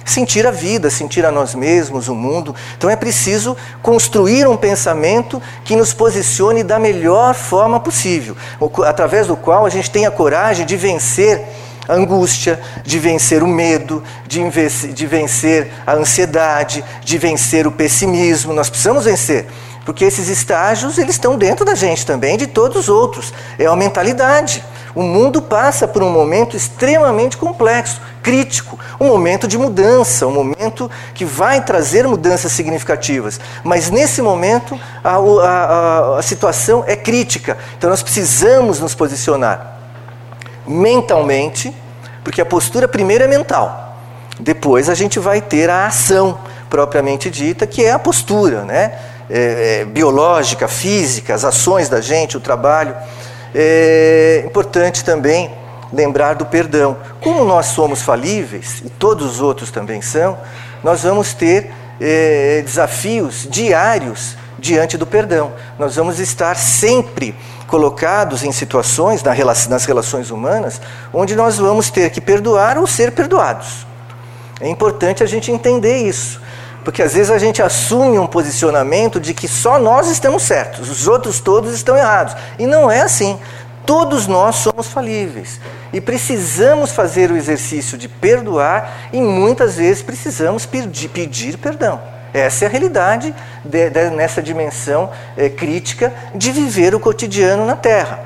Sentir 0.04 0.44
a 0.44 0.50
vida, 0.50 0.90
sentir 0.90 1.24
a 1.24 1.30
nós 1.30 1.54
mesmos, 1.54 2.08
o 2.08 2.14
mundo. 2.14 2.52
Então 2.76 2.90
é 2.90 2.96
preciso 2.96 3.56
construir 3.80 4.48
um 4.48 4.56
pensamento 4.56 5.40
que 5.64 5.76
nos 5.76 5.94
posicione 5.94 6.64
da 6.64 6.76
melhor 6.76 7.34
forma 7.36 7.78
possível, 7.78 8.36
através 8.84 9.28
do 9.28 9.36
qual 9.36 9.64
a 9.64 9.70
gente 9.70 9.88
tenha 9.92 10.10
coragem 10.10 10.66
de 10.66 10.76
vencer 10.76 11.40
a 11.88 11.94
angústia, 11.94 12.60
de 12.84 12.98
vencer 12.98 13.44
o 13.44 13.46
medo, 13.46 14.02
de 14.26 15.06
vencer 15.06 15.70
a 15.86 15.92
ansiedade, 15.94 16.84
de 17.04 17.16
vencer 17.16 17.64
o 17.64 17.70
pessimismo. 17.70 18.52
Nós 18.52 18.68
precisamos 18.68 19.04
vencer. 19.04 19.46
Porque 19.84 20.04
esses 20.04 20.28
estágios, 20.28 20.98
eles 20.98 21.16
estão 21.16 21.36
dentro 21.36 21.64
da 21.64 21.74
gente 21.74 22.06
também, 22.06 22.36
de 22.36 22.46
todos 22.46 22.76
os 22.76 22.88
outros. 22.88 23.32
É 23.58 23.66
a 23.66 23.74
mentalidade. 23.74 24.64
O 24.94 25.02
mundo 25.02 25.40
passa 25.40 25.88
por 25.88 26.02
um 26.02 26.10
momento 26.10 26.56
extremamente 26.56 27.36
complexo, 27.36 28.00
crítico, 28.22 28.78
um 29.00 29.08
momento 29.08 29.48
de 29.48 29.56
mudança, 29.56 30.26
um 30.26 30.32
momento 30.32 30.90
que 31.14 31.24
vai 31.24 31.64
trazer 31.64 32.06
mudanças 32.06 32.52
significativas. 32.52 33.40
Mas 33.64 33.90
nesse 33.90 34.20
momento 34.20 34.78
a, 35.02 35.16
a, 35.16 36.18
a 36.18 36.22
situação 36.22 36.84
é 36.86 36.94
crítica. 36.94 37.56
Então 37.78 37.88
nós 37.88 38.02
precisamos 38.02 38.80
nos 38.80 38.94
posicionar 38.94 39.78
mentalmente, 40.66 41.74
porque 42.22 42.40
a 42.40 42.46
postura 42.46 42.86
primeiro 42.86 43.24
é 43.24 43.26
mental. 43.26 43.96
Depois 44.38 44.88
a 44.88 44.94
gente 44.94 45.18
vai 45.18 45.40
ter 45.40 45.70
a 45.70 45.86
ação 45.86 46.38
propriamente 46.68 47.30
dita, 47.30 47.66
que 47.66 47.84
é 47.84 47.92
a 47.92 47.98
postura, 47.98 48.64
né? 48.64 48.92
É, 49.34 49.80
é, 49.80 49.84
biológica, 49.86 50.68
física, 50.68 51.34
as 51.34 51.42
ações 51.42 51.88
da 51.88 52.02
gente, 52.02 52.36
o 52.36 52.40
trabalho. 52.40 52.94
É 53.54 54.42
importante 54.44 55.02
também 55.02 55.50
lembrar 55.90 56.34
do 56.34 56.44
perdão. 56.44 56.98
Como 57.22 57.42
nós 57.42 57.66
somos 57.66 58.02
falíveis, 58.02 58.82
e 58.84 58.90
todos 58.90 59.24
os 59.24 59.40
outros 59.40 59.70
também 59.70 60.02
são, 60.02 60.38
nós 60.84 61.02
vamos 61.02 61.32
ter 61.32 61.70
é, 61.98 62.60
desafios 62.62 63.48
diários 63.48 64.36
diante 64.58 64.98
do 64.98 65.06
perdão. 65.06 65.52
Nós 65.78 65.96
vamos 65.96 66.18
estar 66.18 66.54
sempre 66.56 67.34
colocados 67.66 68.44
em 68.44 68.52
situações 68.52 69.22
nas 69.22 69.86
relações 69.86 70.30
humanas 70.30 70.78
onde 71.10 71.34
nós 71.34 71.56
vamos 71.56 71.88
ter 71.88 72.10
que 72.10 72.20
perdoar 72.20 72.76
ou 72.76 72.86
ser 72.86 73.12
perdoados. 73.12 73.86
É 74.60 74.68
importante 74.68 75.22
a 75.22 75.26
gente 75.26 75.50
entender 75.50 75.96
isso. 75.96 76.41
Porque 76.84 77.02
às 77.02 77.14
vezes 77.14 77.30
a 77.30 77.38
gente 77.38 77.62
assume 77.62 78.18
um 78.18 78.26
posicionamento 78.26 79.20
de 79.20 79.32
que 79.34 79.46
só 79.46 79.78
nós 79.78 80.08
estamos 80.08 80.42
certos, 80.42 80.90
os 80.90 81.06
outros 81.06 81.40
todos 81.40 81.72
estão 81.74 81.96
errados. 81.96 82.34
E 82.58 82.66
não 82.66 82.90
é 82.90 83.02
assim. 83.02 83.38
Todos 83.86 84.26
nós 84.26 84.56
somos 84.56 84.88
falíveis 84.88 85.60
e 85.92 86.00
precisamos 86.00 86.92
fazer 86.92 87.30
o 87.30 87.36
exercício 87.36 87.98
de 87.98 88.08
perdoar 88.08 89.08
e 89.12 89.20
muitas 89.20 89.76
vezes 89.76 90.02
precisamos 90.02 90.64
pedir, 90.64 91.08
pedir 91.08 91.58
perdão. 91.58 92.00
Essa 92.32 92.64
é 92.64 92.68
a 92.68 92.70
realidade 92.70 93.34
de, 93.64 93.90
de, 93.90 94.10
nessa 94.10 94.40
dimensão 94.40 95.10
é, 95.36 95.48
crítica 95.48 96.12
de 96.34 96.50
viver 96.50 96.94
o 96.94 97.00
cotidiano 97.00 97.66
na 97.66 97.76
Terra. 97.76 98.20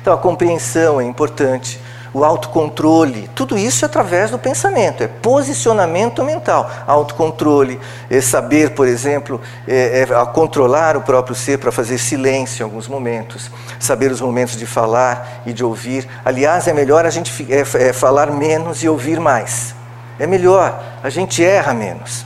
Então 0.00 0.12
a 0.12 0.18
compreensão 0.18 1.00
é 1.00 1.04
importante, 1.04 1.78
o 2.16 2.24
autocontrole, 2.24 3.28
tudo 3.34 3.58
isso 3.58 3.84
é 3.84 3.86
através 3.86 4.30
do 4.30 4.38
pensamento, 4.38 5.02
é 5.02 5.06
posicionamento 5.06 6.24
mental. 6.24 6.70
Autocontrole, 6.86 7.78
é 8.08 8.22
saber, 8.22 8.70
por 8.70 8.88
exemplo, 8.88 9.38
é, 9.68 10.00
é 10.00 10.06
controlar 10.32 10.96
o 10.96 11.02
próprio 11.02 11.36
ser 11.36 11.58
para 11.58 11.70
fazer 11.70 11.98
silêncio 11.98 12.62
em 12.62 12.64
alguns 12.64 12.88
momentos, 12.88 13.50
saber 13.78 14.10
os 14.10 14.22
momentos 14.22 14.56
de 14.56 14.64
falar 14.64 15.42
e 15.44 15.52
de 15.52 15.62
ouvir. 15.62 16.08
Aliás, 16.24 16.66
é 16.66 16.72
melhor 16.72 17.04
a 17.04 17.10
gente 17.10 17.46
é, 17.52 17.60
é, 17.60 17.92
falar 17.92 18.30
menos 18.30 18.82
e 18.82 18.88
ouvir 18.88 19.20
mais. 19.20 19.74
É 20.18 20.26
melhor, 20.26 20.82
a 21.02 21.10
gente 21.10 21.44
erra 21.44 21.74
menos. 21.74 22.24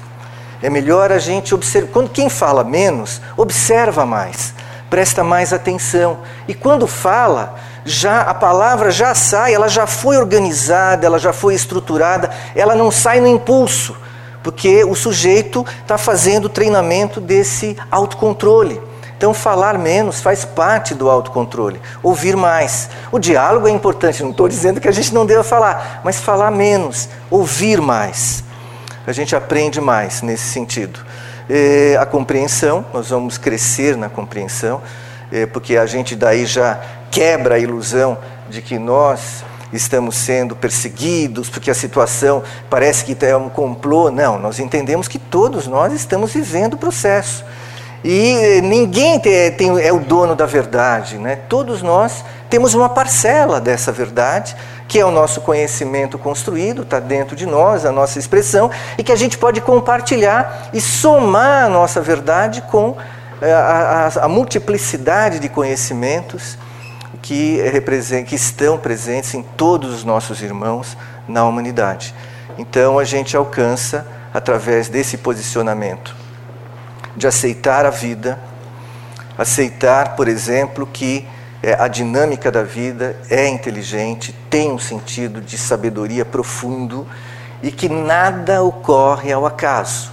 É 0.63 0.71
melhor 0.71 1.11
a 1.11 1.19
gente 1.19 1.53
observar. 1.53 1.91
Quando 1.91 2.11
quem 2.11 2.29
fala 2.29 2.63
menos, 2.63 3.21
observa 3.37 4.07
mais, 4.07 4.55
presta 4.89 5.25
mais 5.25 5.53
atenção. 5.53 6.21
E 6.47 6.55
quando 6.55 6.87
fala, 6.87 7.57
já 7.85 8.23
a 8.23 8.35
palavra 8.35 8.91
já 8.91 9.15
sai, 9.15 9.55
ela 9.55 9.69
já 9.69 9.87
foi 9.87 10.17
organizada, 10.19 11.07
ela 11.07 11.19
já 11.19 11.33
foi 11.33 11.55
estruturada, 11.55 12.31
ela 12.55 12.75
não 12.75 12.91
sai 12.91 13.21
no 13.21 13.27
impulso, 13.27 13.97
porque 14.43 14.85
o 14.85 14.95
sujeito 14.95 15.65
está 15.83 15.99
fazendo 15.99 16.47
o 16.47 16.49
treinamento 16.49 17.21
desse 17.21 17.77
autocontrole. 17.91 18.81
Então, 19.17 19.35
falar 19.35 19.79
menos 19.79 20.23
faz 20.23 20.47
parte 20.47 20.95
do 20.95 21.11
autocontrole. 21.11 21.79
Ouvir 22.03 22.37
mais. 22.37 22.89
O 23.13 23.19
diálogo 23.19 23.69
é 23.69 23.71
importante, 23.71 24.23
não 24.23 24.31
estou 24.31 24.49
dizendo 24.49 24.81
que 24.81 24.89
a 24.89 24.93
gente 24.93 25.13
não 25.13 25.27
deva 25.27 25.45
falar, 25.45 26.01
mas 26.03 26.19
falar 26.19 26.51
menos, 26.51 27.07
ouvir 27.31 27.83
mais. 27.83 28.43
A 29.07 29.13
gente 29.13 29.37
aprende 29.37 29.79
mais 29.79 30.23
nesse 30.23 30.45
sentido. 30.45 31.01
E 31.51 31.97
a 32.01 32.07
compreensão, 32.07 32.83
nós 32.95 33.11
vamos 33.11 33.37
crescer 33.37 33.95
na 33.95 34.09
compreensão, 34.09 34.81
porque 35.53 35.77
a 35.77 35.85
gente 35.85 36.17
daí 36.17 36.47
já 36.47 36.81
quebra 37.11 37.57
a 37.57 37.59
ilusão 37.59 38.19
de 38.49 38.63
que 38.63 38.79
nós 38.79 39.45
estamos 39.73 40.17
sendo 40.17 40.57
perseguidos 40.57 41.49
porque 41.49 41.71
a 41.71 41.75
situação 41.75 42.43
parece 42.69 43.05
que 43.05 43.25
é 43.25 43.37
um 43.37 43.49
complô. 43.49 44.11
Não, 44.11 44.39
nós 44.39 44.59
entendemos 44.59 45.09
que 45.09 45.19
todos 45.19 45.67
nós 45.67 45.93
estamos 45.93 46.33
vivendo 46.33 46.75
o 46.75 46.79
processo. 46.79 47.45
E 48.03 48.61
ninguém 48.63 49.21
tem, 49.21 49.51
tem, 49.53 49.81
é 49.81 49.93
o 49.93 50.01
dono 50.01 50.35
da 50.35 50.47
verdade, 50.47 51.19
né? 51.19 51.37
Todos 51.37 51.83
nós 51.83 52.25
temos 52.49 52.75
uma 52.75 52.89
parcela 52.89 53.61
dessa 53.61 53.93
verdade, 53.93 54.57
que 54.89 54.99
é 54.99 55.05
o 55.05 55.11
nosso 55.11 55.43
conhecimento 55.43 56.19
construído, 56.19 56.83
está 56.83 56.99
dentro 56.99 57.37
de 57.37 57.45
nós, 57.45 57.85
a 57.85 57.93
nossa 57.93 58.19
expressão, 58.19 58.71
e 58.97 59.05
que 59.05 59.13
a 59.13 59.17
gente 59.17 59.37
pode 59.37 59.61
compartilhar 59.61 60.71
e 60.73 60.81
somar 60.81 61.67
a 61.67 61.69
nossa 61.69 62.01
verdade 62.01 62.63
com 62.63 62.97
eh, 63.43 63.53
a, 63.53 64.11
a, 64.17 64.25
a 64.25 64.29
multiplicidade 64.29 65.39
de 65.39 65.51
conhecimentos 65.51 66.57
que, 67.23 67.59
que 68.27 68.35
estão 68.35 68.79
presentes 68.79 69.35
em 69.35 69.43
todos 69.43 69.93
os 69.95 70.05
nossos 70.05 70.43
irmãos 70.43 70.97
na 71.29 71.45
humanidade. 71.45 72.15
Então 72.59 72.99
a 72.99 73.05
gente 73.05 73.37
alcança 73.37 74.07
através 74.33 74.89
desse 74.89 75.19
posicionamento 75.19 76.15
de 77.17 77.27
aceitar 77.27 77.85
a 77.85 77.91
vida, 77.91 78.39
aceitar, 79.37 80.17
por 80.17 80.29
exemplo, 80.29 80.87
que 80.87 81.27
é, 81.63 81.75
a 81.75 81.89
dinâmica 81.89 82.51
da 82.51 82.63
vida 82.63 83.17
é 83.29 83.47
inteligente, 83.49 84.35
tem 84.49 84.71
um 84.71 84.79
sentido 84.79 85.41
de 85.41 85.59
sabedoria 85.59 86.25
profundo 86.25 87.07
e 87.63 87.71
que 87.71 87.89
nada 87.89 88.63
ocorre 88.63 89.33
ao 89.33 89.45
acaso. 89.45 90.11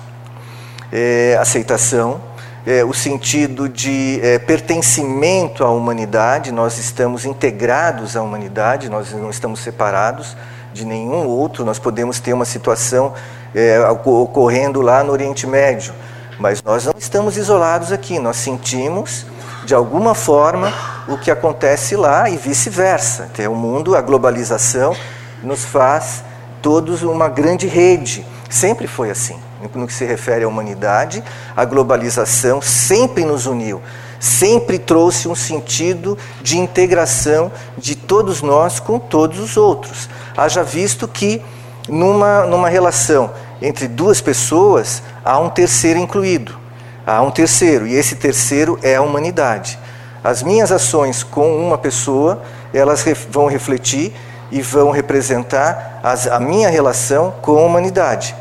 É, 0.91 1.38
aceitação, 1.39 2.22
é, 2.67 2.84
o 2.84 2.93
sentido 2.93 3.69
de 3.69 4.19
é, 4.21 4.38
pertencimento 4.38 5.63
à 5.63 5.71
humanidade, 5.71 6.51
nós 6.51 6.77
estamos 6.77 7.23
integrados 7.23 8.17
à 8.17 8.21
humanidade, 8.21 8.89
nós 8.89 9.13
não 9.13 9.30
estamos 9.30 9.62
separados 9.62 10.36
de 10.73 10.84
nenhum 10.84 11.25
outro, 11.25 11.63
nós 11.63 11.80
podemos 11.80 12.19
ter 12.19 12.34
uma 12.34 12.43
situação 12.43 13.13
é, 13.56 13.80
ocorrendo 14.03 14.82
lá 14.82 15.01
no 15.01 15.13
Oriente 15.13 15.47
Médio, 15.47 15.93
mas 16.38 16.62
nós 16.62 16.86
não 16.86 16.93
estamos 16.97 17.38
isolados 17.38 17.93
aqui, 17.93 18.19
nós 18.19 18.36
sentimos 18.36 19.25
de 19.65 19.73
alguma 19.73 20.13
forma 20.13 20.73
o 21.08 21.17
que 21.17 21.32
acontece 21.32 21.95
lá 21.95 22.30
e 22.30 22.36
vice-versa. 22.36 23.30
O 23.49 23.56
mundo, 23.56 23.95
a 23.95 24.01
globalização, 24.01 24.93
nos 25.41 25.63
faz 25.63 26.21
todos 26.62 27.01
uma 27.01 27.30
grande 27.30 27.65
rede. 27.65 28.25
Sempre 28.49 28.88
foi 28.88 29.10
assim. 29.10 29.46
No 29.74 29.88
que 29.88 29.93
se 29.93 30.06
refere 30.06 30.43
à 30.43 30.48
humanidade, 30.48 31.24
a 31.56 31.65
globalização 31.65 32.62
sempre 32.62 33.26
nos 33.26 33.46
uniu, 33.46 33.82
sempre 34.20 34.78
trouxe 34.78 35.28
um 35.28 35.36
sentido 35.36 36.17
de 36.41 36.58
integração 36.58 37.52
de 37.78 37.96
todos 37.96 38.41
nós 38.41 38.80
com 38.80 39.00
todos 39.00 39.39
os 39.39 39.58
outros. 39.58 40.08
Haja 40.36 40.63
visto 40.63 41.08
que 41.08 41.41
numa, 41.89 42.46
numa 42.46 42.70
relação 42.70 43.32
entre 43.62 43.88
duas 43.88 44.22
pessoas 44.22 45.02
há 45.26 45.39
um 45.39 45.50
terceiro 45.50 45.98
incluído 46.00 46.67
há 47.08 47.22
um 47.22 47.32
terceiro, 47.32 47.88
e 47.88 47.96
esse 47.96 48.17
terceiro 48.17 48.78
é 48.84 48.98
a 48.98 49.02
humanidade. 49.02 49.80
As 50.22 50.43
minhas 50.43 50.74
ações 50.74 51.24
com 51.24 51.58
uma 51.58 51.78
pessoa, 51.78 52.41
elas 52.74 53.06
vão 53.30 53.48
refletir 53.48 54.13
e 54.52 54.62
vão 54.62 54.91
representar 54.91 56.02
as, 56.04 56.28
a 56.28 56.38
minha 56.38 56.70
relação 56.70 57.34
com 57.41 57.58
a 57.58 57.62
humanidade. 57.62 58.36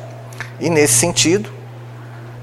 E 0.59 0.71
nesse 0.71 0.95
sentido, 0.95 1.51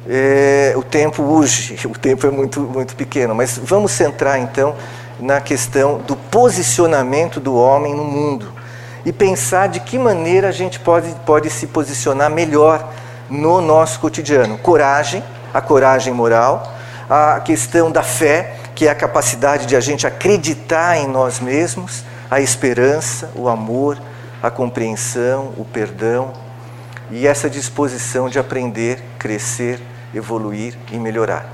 é, 0.08 0.74
o 0.76 0.84
tempo 0.84 1.24
urge, 1.24 1.80
o 1.88 1.98
tempo 1.98 2.28
é 2.28 2.32
muito, 2.32 2.62
muito 2.62 2.96
pequeno, 2.96 3.34
mas 3.34 3.58
vamos 3.58 3.92
centrar 3.92 4.40
então 4.40 4.76
na 5.20 5.40
questão 5.40 6.00
do 6.00 6.16
posicionamento 6.16 7.40
do 7.40 7.56
homem 7.56 7.96
no 7.96 8.04
mundo 8.04 8.52
e 9.06 9.12
pensar 9.12 9.68
de 9.68 9.80
que 9.80 9.98
maneira 9.98 10.50
a 10.50 10.52
gente 10.52 10.80
pode, 10.80 11.14
pode 11.26 11.50
se 11.50 11.68
posicionar 11.68 12.30
melhor 12.30 12.92
no 13.30 13.62
nosso 13.62 14.00
cotidiano. 14.00 14.58
Coragem, 14.58 15.24
a 15.54 15.62
coragem 15.62 16.14
moral, 16.14 16.74
a 17.10 17.40
questão 17.40 17.92
da 17.92 18.04
fé, 18.04 18.56
que 18.76 18.88
é 18.88 18.92
a 18.92 18.96
capacidade 18.96 19.66
de 19.66 19.76
a 19.76 19.80
gente 19.80 20.08
acreditar 20.08 20.98
em 20.98 21.08
nós 21.08 21.40
mesmos, 21.40 22.04
a 22.30 22.40
esperança, 22.40 23.30
o 23.36 23.48
amor, 23.48 23.98
a 24.42 24.50
compreensão, 24.50 25.54
o 25.58 25.66
perdão 25.66 26.43
e 27.12 27.28
essa 27.28 27.50
disposição 27.50 28.30
de 28.30 28.40
aprender, 28.40 29.04
crescer, 29.20 29.80
evoluir 30.14 30.76
e 30.92 30.98
melhorar. 30.98 31.48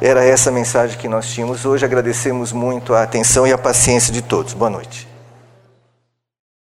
Era 0.00 0.24
essa 0.24 0.50
a 0.50 0.52
mensagem 0.52 0.98
que 0.98 1.08
nós 1.08 1.28
tínhamos 1.28 1.64
hoje. 1.64 1.84
Agradecemos 1.84 2.52
muito 2.52 2.92
a 2.92 3.02
atenção 3.02 3.46
e 3.46 3.52
a 3.52 3.58
paciência 3.58 4.12
de 4.12 4.20
todos. 4.20 4.52
Boa 4.52 4.70
noite. 4.70 5.15